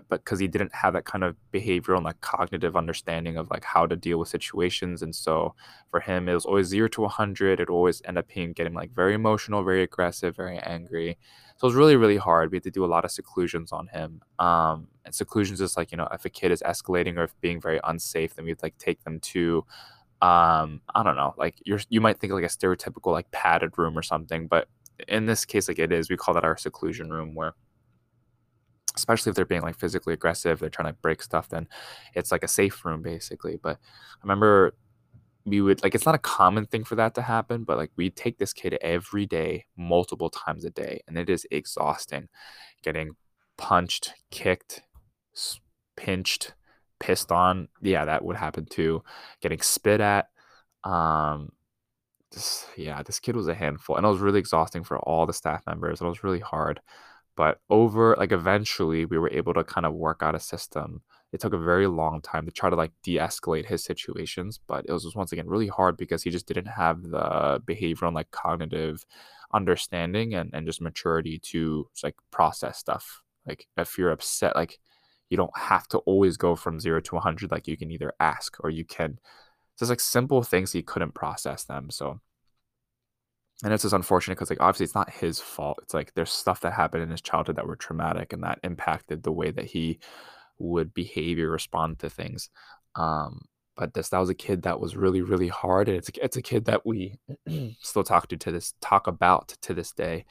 but 0.09 0.23
because 0.23 0.39
he 0.39 0.47
didn't 0.47 0.73
have 0.73 0.93
that 0.93 1.05
kind 1.05 1.23
of 1.23 1.35
behavioral 1.53 1.97
and 1.97 2.05
like 2.05 2.19
cognitive 2.21 2.75
understanding 2.75 3.37
of 3.37 3.49
like 3.49 3.63
how 3.63 3.85
to 3.85 3.95
deal 3.95 4.17
with 4.17 4.27
situations 4.27 5.01
and 5.01 5.15
so 5.15 5.53
for 5.91 5.99
him 5.99 6.27
it 6.29 6.33
was 6.33 6.45
always 6.45 6.67
0 6.67 6.87
to 6.87 7.01
100 7.01 7.59
it 7.59 7.69
always 7.69 8.01
end 8.05 8.17
up 8.17 8.27
being 8.33 8.53
getting 8.53 8.73
like 8.73 8.93
very 8.93 9.13
emotional 9.13 9.63
very 9.63 9.83
aggressive 9.83 10.35
very 10.35 10.59
angry. 10.59 11.17
So 11.57 11.65
it 11.65 11.69
was 11.69 11.75
really 11.75 11.95
really 11.95 12.17
hard. 12.17 12.51
We 12.51 12.57
had 12.57 12.63
to 12.63 12.71
do 12.71 12.85
a 12.85 12.87
lot 12.87 13.05
of 13.05 13.11
seclusions 13.11 13.71
on 13.71 13.87
him 13.87 14.21
um 14.39 14.87
and 15.05 15.13
seclusions 15.13 15.61
is 15.61 15.77
like 15.77 15.91
you 15.91 15.97
know 15.97 16.07
if 16.11 16.25
a 16.25 16.29
kid 16.29 16.51
is 16.51 16.63
escalating 16.65 17.17
or 17.17 17.23
if 17.23 17.41
being 17.41 17.61
very 17.61 17.79
unsafe 17.83 18.35
then 18.35 18.45
we'd 18.45 18.63
like 18.63 18.77
take 18.77 19.03
them 19.03 19.19
to 19.19 19.65
um 20.21 20.81
i 20.95 21.03
don't 21.03 21.17
know 21.17 21.33
like 21.37 21.55
you're 21.65 21.79
you 21.89 22.01
might 22.01 22.17
think 22.17 22.31
like 22.31 22.43
a 22.43 22.47
stereotypical 22.47 23.11
like 23.11 23.29
padded 23.31 23.77
room 23.77 23.97
or 23.97 24.01
something 24.01 24.47
but 24.47 24.67
in 25.07 25.25
this 25.25 25.45
case 25.45 25.67
like 25.67 25.79
it 25.79 25.91
is. 25.91 26.09
We 26.09 26.17
call 26.17 26.33
that 26.33 26.43
our 26.43 26.57
seclusion 26.57 27.09
room 27.09 27.35
where 27.35 27.53
especially 28.95 29.29
if 29.29 29.35
they're 29.35 29.45
being 29.45 29.61
like 29.61 29.77
physically 29.77 30.13
aggressive, 30.13 30.59
they're 30.59 30.69
trying 30.69 30.93
to 30.93 30.99
break 31.01 31.21
stuff, 31.21 31.49
then 31.49 31.67
it's 32.13 32.31
like 32.31 32.43
a 32.43 32.47
safe 32.47 32.83
room 32.85 33.01
basically. 33.01 33.57
But 33.61 33.77
I 33.77 34.23
remember 34.23 34.75
we 35.45 35.61
would 35.61 35.83
like 35.83 35.93
it's 35.93 36.05
not 36.05 36.15
a 36.15 36.19
common 36.19 36.65
thing 36.65 36.83
for 36.83 36.95
that 36.95 37.13
to 37.15 37.21
happen, 37.21 37.63
but 37.63 37.77
like 37.77 37.91
we 37.95 38.09
take 38.09 38.37
this 38.37 38.53
kid 38.53 38.77
every 38.81 39.25
day, 39.25 39.65
multiple 39.77 40.29
times 40.29 40.65
a 40.65 40.69
day, 40.69 41.01
and 41.07 41.17
it 41.17 41.29
is 41.29 41.45
exhausting. 41.51 42.27
Getting 42.83 43.11
punched, 43.57 44.13
kicked, 44.31 44.81
pinched, 45.95 46.53
pissed 46.99 47.31
on. 47.31 47.67
Yeah, 47.81 48.05
that 48.05 48.25
would 48.25 48.35
happen 48.35 48.65
too. 48.65 49.03
Getting 49.41 49.61
spit 49.61 50.01
at. 50.01 50.29
Um, 50.83 51.51
yeah, 52.75 53.01
this 53.03 53.19
kid 53.19 53.35
was 53.35 53.47
a 53.47 53.55
handful, 53.55 53.95
and 53.95 54.05
it 54.05 54.09
was 54.09 54.19
really 54.19 54.39
exhausting 54.39 54.83
for 54.83 54.99
all 54.99 55.25
the 55.25 55.33
staff 55.33 55.61
members. 55.67 56.01
It 56.01 56.05
was 56.05 56.23
really 56.23 56.39
hard. 56.39 56.81
But 57.35 57.59
over 57.69 58.15
like 58.17 58.31
eventually 58.31 59.05
we 59.05 59.17
were 59.17 59.29
able 59.31 59.53
to 59.53 59.63
kind 59.63 59.85
of 59.85 59.93
work 59.93 60.21
out 60.21 60.35
a 60.35 60.39
system. 60.39 61.01
It 61.33 61.41
took 61.41 61.53
a 61.53 61.57
very 61.57 61.87
long 61.87 62.21
time 62.21 62.45
to 62.45 62.51
try 62.51 62.69
to 62.69 62.75
like 62.75 62.93
de-escalate 63.03 63.65
his 63.65 63.83
situations, 63.83 64.57
but 64.65 64.85
it 64.87 64.91
was 64.91 65.03
just 65.03 65.17
once 65.17 65.33
again 65.33 65.47
really 65.47 65.67
hard 65.67 65.97
because 65.97 66.23
he 66.23 66.29
just 66.29 66.47
didn't 66.47 66.67
have 66.67 67.03
the 67.03 67.61
behavioral 67.65 68.07
and 68.07 68.15
like 68.15 68.31
cognitive 68.31 69.05
understanding 69.53 70.33
and, 70.33 70.51
and 70.53 70.65
just 70.65 70.81
maturity 70.81 71.37
to 71.39 71.89
just, 71.93 72.03
like 72.03 72.15
process 72.31 72.77
stuff. 72.77 73.21
Like 73.45 73.67
if 73.77 73.97
you're 73.97 74.11
upset, 74.11 74.55
like 74.55 74.79
you 75.29 75.37
don't 75.37 75.57
have 75.57 75.87
to 75.89 75.97
always 75.99 76.37
go 76.37 76.55
from 76.55 76.79
zero 76.79 77.01
to 77.01 77.15
100. 77.15 77.51
Like 77.51 77.67
you 77.67 77.75
can 77.75 77.91
either 77.91 78.13
ask 78.19 78.57
or 78.63 78.69
you 78.69 78.85
can 78.85 79.19
just 79.77 79.89
like 79.89 79.99
simple 79.99 80.41
things 80.41 80.71
he 80.71 80.83
couldn't 80.83 81.13
process 81.13 81.65
them. 81.65 81.89
So 81.89 82.21
and 83.63 83.73
it's 83.73 83.83
just 83.83 83.93
unfortunate 83.93 84.35
because 84.35 84.49
like 84.49 84.61
obviously 84.61 84.85
it's 84.85 84.95
not 84.95 85.09
his 85.09 85.39
fault. 85.39 85.79
It's 85.81 85.93
like 85.93 86.13
there's 86.13 86.31
stuff 86.31 86.59
that 86.61 86.73
happened 86.73 87.03
in 87.03 87.09
his 87.09 87.21
childhood 87.21 87.55
that 87.55 87.67
were 87.67 87.77
traumatic 87.77 88.33
and 88.33 88.43
that 88.43 88.59
impacted 88.63 89.23
the 89.23 89.31
way 89.31 89.51
that 89.51 89.65
he 89.65 89.99
would 90.59 90.93
behave 90.93 91.39
or 91.39 91.49
respond 91.49 91.99
to 91.99 92.09
things. 92.09 92.49
Um 92.95 93.45
but 93.77 93.93
this 93.93 94.09
that 94.09 94.19
was 94.19 94.29
a 94.29 94.35
kid 94.35 94.63
that 94.63 94.79
was 94.79 94.95
really 94.95 95.21
really 95.21 95.47
hard 95.47 95.87
and 95.87 95.97
it's 95.97 96.09
a, 96.09 96.23
it's 96.23 96.37
a 96.37 96.41
kid 96.41 96.65
that 96.65 96.85
we 96.85 97.17
still 97.81 98.03
talk 98.03 98.27
to 98.29 98.37
to 98.37 98.51
this 98.51 98.73
talk 98.81 99.07
about 99.07 99.49
to 99.61 99.73
this 99.73 99.93
day. 99.93 100.25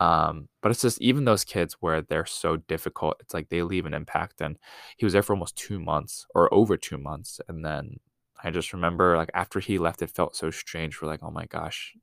Um 0.00 0.48
but 0.62 0.70
it's 0.70 0.82
just 0.82 1.00
even 1.00 1.24
those 1.24 1.44
kids 1.44 1.76
where 1.80 2.02
they're 2.02 2.26
so 2.26 2.56
difficult 2.58 3.16
it's 3.20 3.34
like 3.34 3.48
they 3.48 3.62
leave 3.62 3.86
an 3.86 3.94
impact 3.94 4.42
and 4.42 4.58
he 4.98 5.06
was 5.06 5.14
there 5.14 5.22
for 5.22 5.32
almost 5.32 5.56
two 5.56 5.80
months 5.80 6.26
or 6.34 6.52
over 6.52 6.76
two 6.76 6.98
months 6.98 7.40
and 7.48 7.64
then 7.64 7.98
i 8.44 8.50
just 8.50 8.72
remember 8.72 9.16
like 9.16 9.30
after 9.34 9.58
he 9.58 9.78
left 9.78 10.02
it 10.02 10.10
felt 10.10 10.36
so 10.36 10.50
strange. 10.50 11.00
We're 11.00 11.08
like 11.08 11.22
oh 11.22 11.30
my 11.30 11.46
gosh 11.46 11.94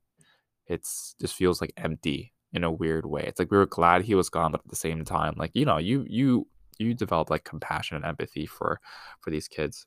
it's 0.66 1.14
just 1.20 1.34
feels 1.34 1.60
like 1.60 1.72
empty 1.76 2.32
in 2.52 2.64
a 2.64 2.70
weird 2.70 3.06
way. 3.06 3.24
It's 3.26 3.38
like 3.38 3.50
we 3.50 3.58
were 3.58 3.66
glad 3.66 4.02
he 4.02 4.14
was 4.14 4.30
gone, 4.30 4.52
but 4.52 4.62
at 4.64 4.70
the 4.70 4.76
same 4.76 5.04
time, 5.04 5.34
like 5.36 5.52
you 5.54 5.64
know, 5.64 5.78
you 5.78 6.04
you 6.08 6.46
you 6.78 6.94
develop 6.94 7.30
like 7.30 7.44
compassion 7.44 7.96
and 7.96 8.04
empathy 8.04 8.46
for 8.46 8.80
for 9.20 9.30
these 9.30 9.48
kids. 9.48 9.86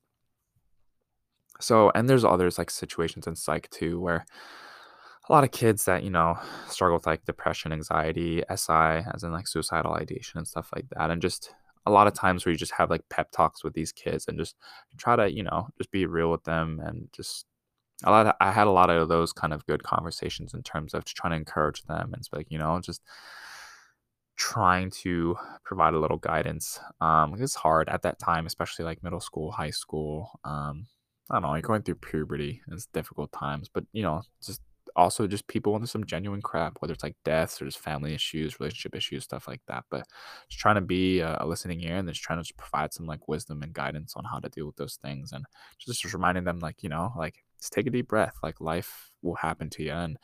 So, 1.59 1.91
and 1.93 2.09
there's 2.09 2.23
others 2.23 2.57
like 2.57 2.69
situations 2.69 3.27
in 3.27 3.35
psych 3.35 3.69
too 3.69 3.99
where 3.99 4.25
a 5.27 5.33
lot 5.33 5.43
of 5.43 5.51
kids 5.51 5.85
that 5.85 6.03
you 6.03 6.09
know 6.09 6.37
struggle 6.67 6.95
with 6.95 7.05
like 7.05 7.25
depression, 7.25 7.71
anxiety, 7.73 8.43
SI, 8.55 9.03
as 9.13 9.23
in 9.23 9.31
like 9.31 9.47
suicidal 9.47 9.93
ideation 9.93 10.37
and 10.37 10.47
stuff 10.47 10.69
like 10.75 10.85
that, 10.91 11.11
and 11.11 11.21
just 11.21 11.53
a 11.85 11.91
lot 11.91 12.07
of 12.07 12.13
times 12.13 12.45
where 12.45 12.51
you 12.51 12.57
just 12.57 12.73
have 12.73 12.89
like 12.89 13.07
pep 13.09 13.31
talks 13.31 13.63
with 13.63 13.73
these 13.73 13.91
kids 13.91 14.25
and 14.27 14.37
just 14.37 14.55
try 14.97 15.15
to 15.15 15.31
you 15.31 15.43
know 15.43 15.67
just 15.77 15.91
be 15.91 16.05
real 16.05 16.31
with 16.31 16.43
them 16.43 16.79
and 16.83 17.09
just 17.13 17.45
a 18.03 18.11
lot 18.11 18.27
of, 18.27 18.33
I 18.39 18.51
had 18.51 18.67
a 18.67 18.71
lot 18.71 18.89
of 18.89 19.09
those 19.09 19.33
kind 19.33 19.53
of 19.53 19.65
good 19.65 19.83
conversations 19.83 20.53
in 20.53 20.63
terms 20.63 20.93
of 20.93 21.05
trying 21.05 21.31
to 21.31 21.37
encourage 21.37 21.83
them 21.83 22.13
and 22.13 22.23
like, 22.31 22.47
you 22.49 22.57
know, 22.57 22.79
just 22.81 23.01
trying 24.37 24.89
to 24.89 25.35
provide 25.65 25.93
a 25.93 25.99
little 25.99 26.17
guidance. 26.17 26.79
Um, 27.01 27.35
it's 27.37 27.55
hard 27.55 27.89
at 27.89 28.03
that 28.03 28.19
time, 28.19 28.45
especially 28.45 28.85
like 28.85 29.03
middle 29.03 29.19
school, 29.19 29.51
high 29.51 29.71
school. 29.71 30.39
Um, 30.45 30.87
I 31.29 31.35
don't 31.35 31.41
know, 31.43 31.53
you're 31.53 31.61
going 31.61 31.83
through 31.83 31.95
puberty. 31.95 32.61
It's 32.69 32.87
difficult 32.87 33.31
times, 33.31 33.69
but 33.71 33.83
you 33.91 34.01
know, 34.01 34.21
just 34.43 34.61
also 34.95 35.27
just 35.27 35.47
people 35.47 35.75
into 35.75 35.87
some 35.87 36.05
genuine 36.05 36.41
crap, 36.41 36.77
whether 36.79 36.93
it's 36.93 37.03
like 37.03 37.15
deaths 37.23 37.61
or 37.61 37.65
just 37.65 37.79
family 37.79 38.13
issues, 38.13 38.59
relationship 38.59 38.95
issues, 38.95 39.23
stuff 39.25 39.47
like 39.47 39.61
that. 39.67 39.83
But 39.91 40.05
just 40.49 40.59
trying 40.59 40.75
to 40.75 40.81
be 40.81 41.19
a, 41.19 41.45
listening 41.45 41.81
ear 41.81 41.97
and 41.97 42.07
just 42.07 42.21
trying 42.21 42.39
to 42.39 42.43
just 42.43 42.57
provide 42.57 42.93
some 42.93 43.05
like 43.05 43.27
wisdom 43.27 43.61
and 43.61 43.73
guidance 43.73 44.13
on 44.15 44.23
how 44.25 44.39
to 44.39 44.49
deal 44.49 44.65
with 44.65 44.77
those 44.77 44.97
things, 45.01 45.31
and 45.31 45.45
just, 45.77 46.01
just 46.01 46.13
reminding 46.13 46.45
them 46.45 46.59
like 46.59 46.81
you 46.81 46.89
know 46.89 47.13
like 47.17 47.35
just 47.59 47.73
take 47.73 47.87
a 47.87 47.91
deep 47.91 48.07
breath. 48.07 48.35
Like 48.43 48.61
life 48.61 49.11
will 49.21 49.35
happen 49.35 49.69
to 49.71 49.83
you, 49.83 49.91
and 49.91 50.17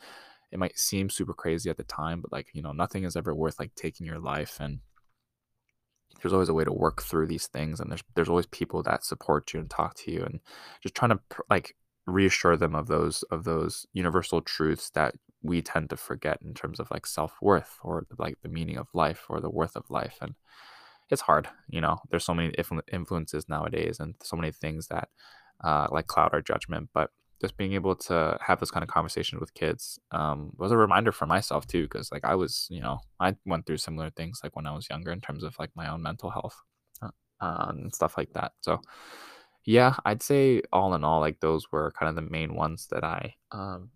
it 0.52 0.58
might 0.58 0.78
seem 0.78 1.10
super 1.10 1.34
crazy 1.34 1.70
at 1.70 1.76
the 1.76 1.84
time, 1.84 2.20
but 2.20 2.32
like 2.32 2.48
you 2.52 2.62
know 2.62 2.72
nothing 2.72 3.04
is 3.04 3.16
ever 3.16 3.34
worth 3.34 3.58
like 3.58 3.74
taking 3.74 4.06
your 4.06 4.20
life 4.20 4.58
and 4.60 4.80
there's 6.22 6.32
always 6.32 6.48
a 6.48 6.54
way 6.54 6.64
to 6.64 6.72
work 6.72 7.02
through 7.02 7.26
these 7.26 7.46
things 7.46 7.80
and 7.80 7.90
there's 7.90 8.02
there's 8.14 8.28
always 8.28 8.46
people 8.46 8.82
that 8.82 9.04
support 9.04 9.52
you 9.52 9.60
and 9.60 9.70
talk 9.70 9.94
to 9.94 10.10
you 10.10 10.22
and 10.22 10.40
just 10.82 10.94
trying 10.94 11.10
to 11.10 11.18
like 11.50 11.76
reassure 12.06 12.56
them 12.56 12.74
of 12.74 12.86
those 12.86 13.22
of 13.24 13.44
those 13.44 13.86
universal 13.92 14.40
truths 14.40 14.90
that 14.90 15.14
we 15.42 15.60
tend 15.60 15.90
to 15.90 15.96
forget 15.96 16.38
in 16.42 16.54
terms 16.54 16.80
of 16.80 16.90
like 16.90 17.06
self-worth 17.06 17.78
or 17.82 18.06
like 18.18 18.36
the 18.42 18.48
meaning 18.48 18.76
of 18.76 18.88
life 18.94 19.24
or 19.28 19.40
the 19.40 19.50
worth 19.50 19.76
of 19.76 19.88
life 19.90 20.16
and 20.20 20.34
it's 21.10 21.22
hard 21.22 21.48
you 21.68 21.80
know 21.80 21.98
there's 22.10 22.24
so 22.24 22.34
many 22.34 22.52
influences 22.92 23.48
nowadays 23.48 24.00
and 24.00 24.14
so 24.22 24.36
many 24.36 24.50
things 24.50 24.88
that 24.88 25.08
uh, 25.64 25.86
like 25.90 26.06
cloud 26.06 26.30
our 26.32 26.42
judgment 26.42 26.88
but 26.92 27.10
just 27.40 27.56
being 27.56 27.74
able 27.74 27.94
to 27.94 28.38
have 28.40 28.60
this 28.60 28.70
kind 28.70 28.82
of 28.82 28.88
conversation 28.88 29.38
with 29.38 29.54
kids 29.54 29.98
um, 30.12 30.50
was 30.56 30.72
a 30.72 30.76
reminder 30.76 31.12
for 31.12 31.26
myself 31.26 31.66
too 31.66 31.82
because 31.82 32.10
like 32.10 32.24
i 32.24 32.34
was 32.34 32.66
you 32.70 32.80
know 32.80 32.98
i 33.20 33.34
went 33.44 33.66
through 33.66 33.76
similar 33.76 34.10
things 34.10 34.40
like 34.42 34.56
when 34.56 34.66
i 34.66 34.72
was 34.72 34.88
younger 34.88 35.12
in 35.12 35.20
terms 35.20 35.42
of 35.42 35.54
like 35.58 35.70
my 35.74 35.88
own 35.90 36.02
mental 36.02 36.30
health 36.30 36.56
uh, 37.40 37.66
and 37.68 37.94
stuff 37.94 38.16
like 38.16 38.32
that. 38.34 38.52
So 38.60 38.80
yeah, 39.64 39.96
I'd 40.04 40.22
say 40.22 40.62
all 40.72 40.94
in 40.94 41.04
all, 41.04 41.20
like 41.20 41.40
those 41.40 41.70
were 41.72 41.92
kind 41.98 42.08
of 42.08 42.16
the 42.16 42.30
main 42.30 42.54
ones 42.54 42.86
that 42.90 43.04
I 43.04 43.34
um 43.52 43.90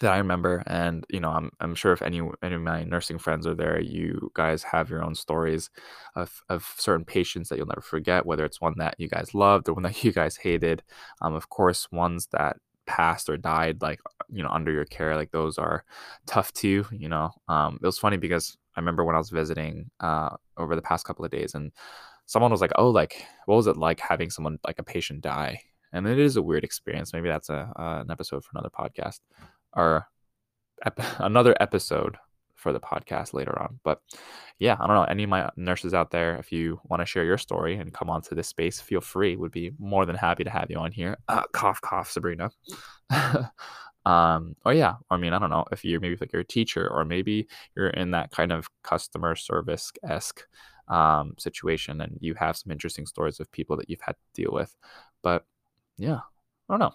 that 0.00 0.12
I 0.12 0.18
remember. 0.18 0.62
And 0.66 1.04
you 1.08 1.20
know, 1.20 1.30
I'm 1.30 1.50
I'm 1.60 1.74
sure 1.74 1.92
if 1.92 2.02
any 2.02 2.20
any 2.42 2.54
of 2.54 2.60
my 2.60 2.84
nursing 2.84 3.18
friends 3.18 3.46
are 3.46 3.54
there, 3.54 3.80
you 3.80 4.30
guys 4.34 4.62
have 4.62 4.90
your 4.90 5.02
own 5.02 5.14
stories 5.14 5.70
of 6.16 6.42
of 6.48 6.74
certain 6.76 7.04
patients 7.04 7.48
that 7.48 7.56
you'll 7.56 7.66
never 7.66 7.80
forget, 7.80 8.26
whether 8.26 8.44
it's 8.44 8.60
one 8.60 8.74
that 8.78 8.94
you 8.98 9.08
guys 9.08 9.34
loved 9.34 9.68
or 9.68 9.74
one 9.74 9.82
that 9.84 10.04
you 10.04 10.12
guys 10.12 10.36
hated. 10.36 10.82
Um, 11.22 11.34
of 11.34 11.48
course, 11.48 11.90
ones 11.92 12.28
that 12.32 12.56
passed 12.86 13.30
or 13.30 13.38
died 13.38 13.80
like 13.80 13.98
you 14.28 14.42
know 14.42 14.50
under 14.50 14.70
your 14.70 14.84
care 14.84 15.16
like 15.16 15.30
those 15.30 15.56
are 15.56 15.84
tough 16.26 16.52
too 16.52 16.84
you 16.92 17.08
know 17.08 17.30
um 17.48 17.78
it 17.82 17.86
was 17.86 17.98
funny 17.98 18.18
because 18.18 18.58
i 18.76 18.80
remember 18.80 19.02
when 19.02 19.14
i 19.14 19.18
was 19.18 19.30
visiting 19.30 19.90
uh 20.00 20.28
over 20.58 20.76
the 20.76 20.82
past 20.82 21.06
couple 21.06 21.24
of 21.24 21.30
days 21.30 21.54
and 21.54 21.72
someone 22.26 22.50
was 22.50 22.60
like, 22.60 22.72
"Oh, 22.76 22.90
like 22.90 23.24
what 23.46 23.56
was 23.56 23.66
it 23.66 23.76
like 23.76 24.00
having 24.00 24.30
someone 24.30 24.58
like 24.66 24.78
a 24.78 24.84
patient 24.84 25.20
die?" 25.20 25.60
And 25.92 26.06
it 26.06 26.18
is 26.18 26.36
a 26.36 26.42
weird 26.42 26.64
experience. 26.64 27.12
Maybe 27.12 27.28
that's 27.28 27.50
a 27.50 27.72
uh, 27.78 28.00
an 28.02 28.10
episode 28.10 28.44
for 28.44 28.50
another 28.54 28.70
podcast 28.70 29.20
or 29.76 30.06
ep- 30.84 31.00
another 31.18 31.54
episode 31.60 32.16
for 32.64 32.72
the 32.72 32.80
podcast 32.80 33.34
later 33.34 33.60
on. 33.60 33.78
But 33.84 34.00
yeah, 34.58 34.76
I 34.80 34.86
don't 34.86 34.96
know. 34.96 35.04
Any 35.04 35.24
of 35.24 35.28
my 35.30 35.50
nurses 35.56 35.92
out 35.92 36.10
there, 36.10 36.36
if 36.36 36.50
you 36.50 36.80
want 36.84 37.00
to 37.00 37.06
share 37.06 37.24
your 37.24 37.38
story 37.38 37.76
and 37.76 37.92
come 37.92 38.08
onto 38.08 38.34
this 38.34 38.48
space, 38.48 38.80
feel 38.80 39.02
free. 39.02 39.36
Would 39.36 39.52
be 39.52 39.72
more 39.78 40.06
than 40.06 40.16
happy 40.16 40.44
to 40.44 40.50
have 40.50 40.70
you 40.70 40.78
on 40.78 40.90
here. 40.90 41.18
Uh, 41.28 41.42
cough, 41.52 41.80
cough, 41.82 42.10
Sabrina. 42.10 42.50
um, 44.06 44.56
or 44.64 44.72
yeah, 44.72 44.94
I 45.10 45.18
mean, 45.18 45.34
I 45.34 45.38
don't 45.38 45.50
know 45.50 45.64
if 45.70 45.84
you're 45.84 46.00
maybe 46.00 46.16
like 46.18 46.32
you're 46.32 46.42
a 46.42 46.46
teacher 46.46 46.88
or 46.88 47.04
maybe 47.04 47.48
you're 47.76 47.88
in 47.90 48.12
that 48.12 48.30
kind 48.30 48.50
of 48.50 48.66
customer 48.82 49.36
service 49.36 49.92
esque 50.02 50.42
um, 50.88 51.34
situation 51.38 52.00
and 52.00 52.16
you 52.20 52.34
have 52.34 52.56
some 52.56 52.72
interesting 52.72 53.06
stories 53.06 53.40
of 53.40 53.52
people 53.52 53.76
that 53.76 53.90
you've 53.90 54.00
had 54.00 54.16
to 54.16 54.42
deal 54.42 54.52
with. 54.52 54.74
But 55.22 55.44
yeah, 55.98 56.20
I 56.68 56.72
don't 56.72 56.80
know. 56.80 56.94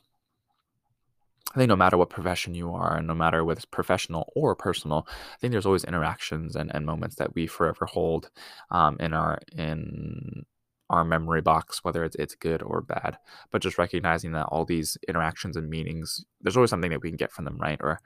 I 1.54 1.58
think 1.58 1.70
no 1.70 1.76
matter 1.76 1.98
what 1.98 2.10
profession 2.12 2.54
you 2.54 2.74
are, 2.74 2.98
and 2.98 3.08
no 3.08 3.16
matter 3.16 3.44
whether 3.44 3.58
it's 3.58 3.66
professional 3.66 4.32
or 4.36 4.56
personal, 4.56 5.08
I 5.10 5.38
think 5.40 5.52
there's 5.52 5.66
always 5.66 5.84
interactions 5.84 6.56
and, 6.56 6.74
and 6.76 6.86
moments 6.86 7.16
that 7.16 7.34
we 7.34 7.48
forever 7.48 7.86
hold 7.86 8.30
um, 8.70 8.98
in 9.00 9.14
our 9.14 9.40
in 9.58 10.46
our 10.92 11.04
memory 11.06 11.42
box, 11.42 11.84
whether 11.84 12.04
it's 12.04 12.16
it's 12.18 12.36
good 12.36 12.62
or 12.64 12.82
bad. 12.82 13.18
But 13.52 13.62
just 13.64 13.78
recognizing 13.80 14.34
that 14.34 14.48
all 14.48 14.66
these 14.66 14.98
interactions 15.08 15.56
and 15.58 15.70
meanings, 15.70 16.24
there's 16.42 16.58
always 16.58 16.70
something 16.70 16.92
that 16.92 17.02
we 17.02 17.10
can 17.10 17.18
get 17.18 17.32
from 17.32 17.46
them, 17.46 17.58
right? 17.58 17.80
Or 17.82 18.00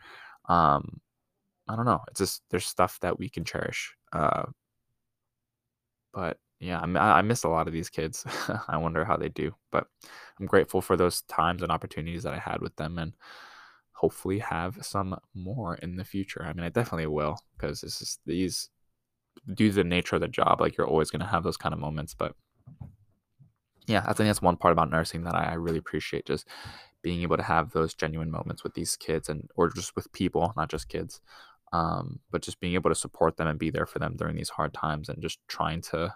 um, 0.49 1.01
I 1.67 1.75
don't 1.75 1.86
know. 1.86 2.01
It's 2.10 2.19
just 2.19 2.43
there's 2.49 2.65
stuff 2.65 2.99
that 3.01 3.19
we 3.19 3.29
can 3.29 3.45
cherish. 3.45 3.93
Uh, 4.13 4.43
but 6.13 6.38
yeah, 6.63 6.80
I, 6.80 7.19
I 7.19 7.21
miss 7.21 7.43
a 7.43 7.49
lot 7.49 7.67
of 7.67 7.73
these 7.73 7.89
kids. 7.89 8.26
I 8.67 8.78
wonder 8.78 9.04
how 9.04 9.17
they 9.17 9.30
do, 9.30 9.54
but 9.71 9.88
I'm 10.39 10.45
grateful 10.45 10.82
for 10.82 10.95
those 10.95 11.21
times 11.23 11.62
and 11.62 11.71
opportunities 11.71 12.23
that 12.23 12.34
I 12.34 12.39
had 12.39 12.62
with 12.62 12.76
them, 12.78 12.97
and 12.97 13.13
hopefully 13.91 14.39
have 14.39 14.78
some 14.82 15.17
more 15.34 15.76
in 15.76 15.97
the 15.97 16.06
future. 16.06 16.43
I 16.45 16.54
mean, 16.54 16.65
I 16.65 16.69
definitely 16.69 17.08
will 17.08 17.38
because 17.58 17.84
it's 17.84 17.99
just 17.99 18.19
these 18.26 18.69
due 19.54 19.69
to 19.69 19.76
the 19.76 19.84
nature 19.84 20.15
of 20.15 20.21
the 20.21 20.28
job, 20.28 20.62
like 20.62 20.78
you're 20.78 20.88
always 20.88 21.10
going 21.10 21.19
to 21.19 21.26
have 21.26 21.43
those 21.43 21.58
kind 21.58 21.73
of 21.73 21.80
moments. 21.80 22.13
But 22.13 22.34
yeah, 23.88 24.04
I 24.08 24.13
think 24.13 24.30
that's 24.30 24.41
one 24.41 24.58
part 24.58 24.71
about 24.71 24.89
nursing 24.89 25.23
that 25.23 25.36
I, 25.36 25.52
I 25.52 25.54
really 25.56 25.78
appreciate 25.80 26.26
just 26.26 26.47
being 27.02 27.21
able 27.23 27.36
to 27.36 27.43
have 27.43 27.71
those 27.71 27.93
genuine 27.93 28.32
moments 28.32 28.63
with 28.63 28.73
these 28.73 28.95
kids 28.95 29.28
and 29.28 29.49
or 29.56 29.69
just 29.69 29.95
with 29.95 30.12
people, 30.13 30.54
not 30.56 30.69
just 30.69 30.88
kids. 30.88 31.19
Um, 31.73 32.19
but 32.30 32.43
just 32.43 32.60
being 32.60 32.76
able 32.76 32.91
to 32.91 32.95
support 32.95 33.38
them 33.38 33.47
and 33.47 33.58
be 33.58 33.71
there 33.71 33.88
for 33.88 33.97
them 33.97 34.15
during 34.15 34.36
these 34.36 34.49
hard 34.49 34.76
times 34.76 35.10
and 35.10 35.21
just 35.23 35.39
trying 35.47 35.82
to 35.82 36.13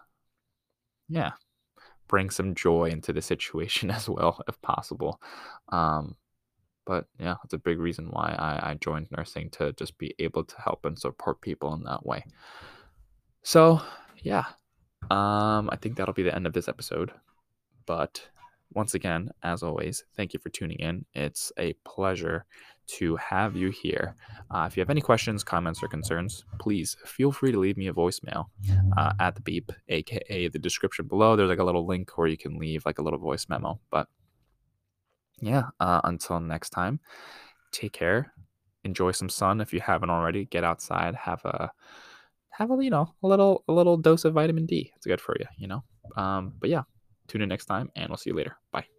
yeah, 1.10 1.32
bring 2.08 2.30
some 2.30 2.56
joy 2.56 2.90
into 2.90 3.14
the 3.14 3.22
situation 3.22 3.92
as 3.98 4.10
well, 4.10 4.42
if 4.48 4.62
possible. 4.62 5.22
Um, 5.70 6.16
but 6.86 7.06
yeah, 7.20 7.36
it's 7.44 7.54
a 7.54 7.58
big 7.58 7.80
reason 7.80 8.08
why 8.10 8.34
I, 8.38 8.72
I 8.72 8.74
joined 8.76 9.08
nursing 9.12 9.50
to 9.52 9.74
just 9.74 9.98
be 9.98 10.16
able 10.20 10.46
to 10.46 10.56
help 10.62 10.86
and 10.86 10.98
support 10.98 11.42
people 11.42 11.74
in 11.74 11.84
that 11.84 12.06
way. 12.06 12.24
So 13.44 13.82
yeah, 14.22 14.46
um, 15.12 15.70
I 15.70 15.78
think 15.82 15.98
that'll 15.98 16.14
be 16.14 16.24
the 16.24 16.36
end 16.36 16.48
of 16.48 16.54
this 16.54 16.70
episode. 16.70 17.12
But 17.86 18.22
once 18.74 18.94
again, 18.94 19.32
as 19.44 19.64
always, 19.64 20.04
thank 20.16 20.34
you 20.34 20.40
for 20.40 20.50
tuning 20.50 20.80
in. 20.80 21.06
It's 21.14 21.52
a 21.58 21.74
pleasure 21.86 22.46
to 22.88 23.16
have 23.18 23.56
you 23.56 23.70
here. 23.70 24.16
Uh, 24.50 24.66
if 24.70 24.78
you 24.78 24.82
have 24.82 24.90
any 24.90 25.02
questions, 25.02 25.44
comments, 25.44 25.84
or 25.84 25.88
concerns, 25.88 26.46
please 26.60 26.96
feel 27.06 27.32
free 27.32 27.52
to 27.52 27.60
leave 27.60 27.78
me 27.78 27.88
a 27.88 27.94
voicemail 27.94 28.46
uh, 28.98 29.14
at 29.20 29.36
the 29.36 29.42
beep, 29.42 29.72
aka 29.90 30.48
the 30.48 30.60
description 30.60 31.08
below. 31.08 31.36
There's 31.36 31.50
like 31.50 31.60
a 31.60 31.64
little 31.64 31.86
link 31.86 32.18
where 32.18 32.28
you 32.28 32.38
can 32.38 32.58
leave 32.58 32.86
like 32.86 33.00
a 33.00 33.02
little 33.02 33.20
voice 33.20 33.48
memo. 33.50 33.80
But 33.92 34.08
yeah, 35.42 35.64
uh, 35.80 36.02
until 36.04 36.40
next 36.40 36.70
time, 36.72 37.00
take 37.72 37.94
care. 37.94 38.34
Enjoy 38.84 39.12
some 39.12 39.30
sun 39.30 39.62
if 39.62 39.74
you 39.74 39.82
haven't 39.82 40.10
already. 40.10 40.46
Get 40.46 40.64
outside. 40.64 41.16
Have 41.16 41.44
a 41.46 41.72
have 42.52 42.72
a 42.72 42.84
you 42.84 42.90
know 42.90 43.14
a 43.22 43.28
little 43.28 43.64
a 43.68 43.74
little 43.74 43.98
dose 43.98 44.26
of 44.26 44.34
vitamin 44.34 44.66
D. 44.66 44.92
It's 44.96 45.06
good 45.06 45.22
for 45.22 45.36
you, 45.40 45.46
you 45.58 45.68
know. 45.68 45.84
Um, 46.16 46.54
but 46.60 46.70
yeah, 46.70 46.84
tune 47.28 47.42
in 47.42 47.50
next 47.50 47.66
time, 47.66 47.90
and 47.96 48.10
we'll 48.10 48.18
see 48.18 48.30
you 48.30 48.36
later. 48.36 48.58
Bye. 48.72 48.97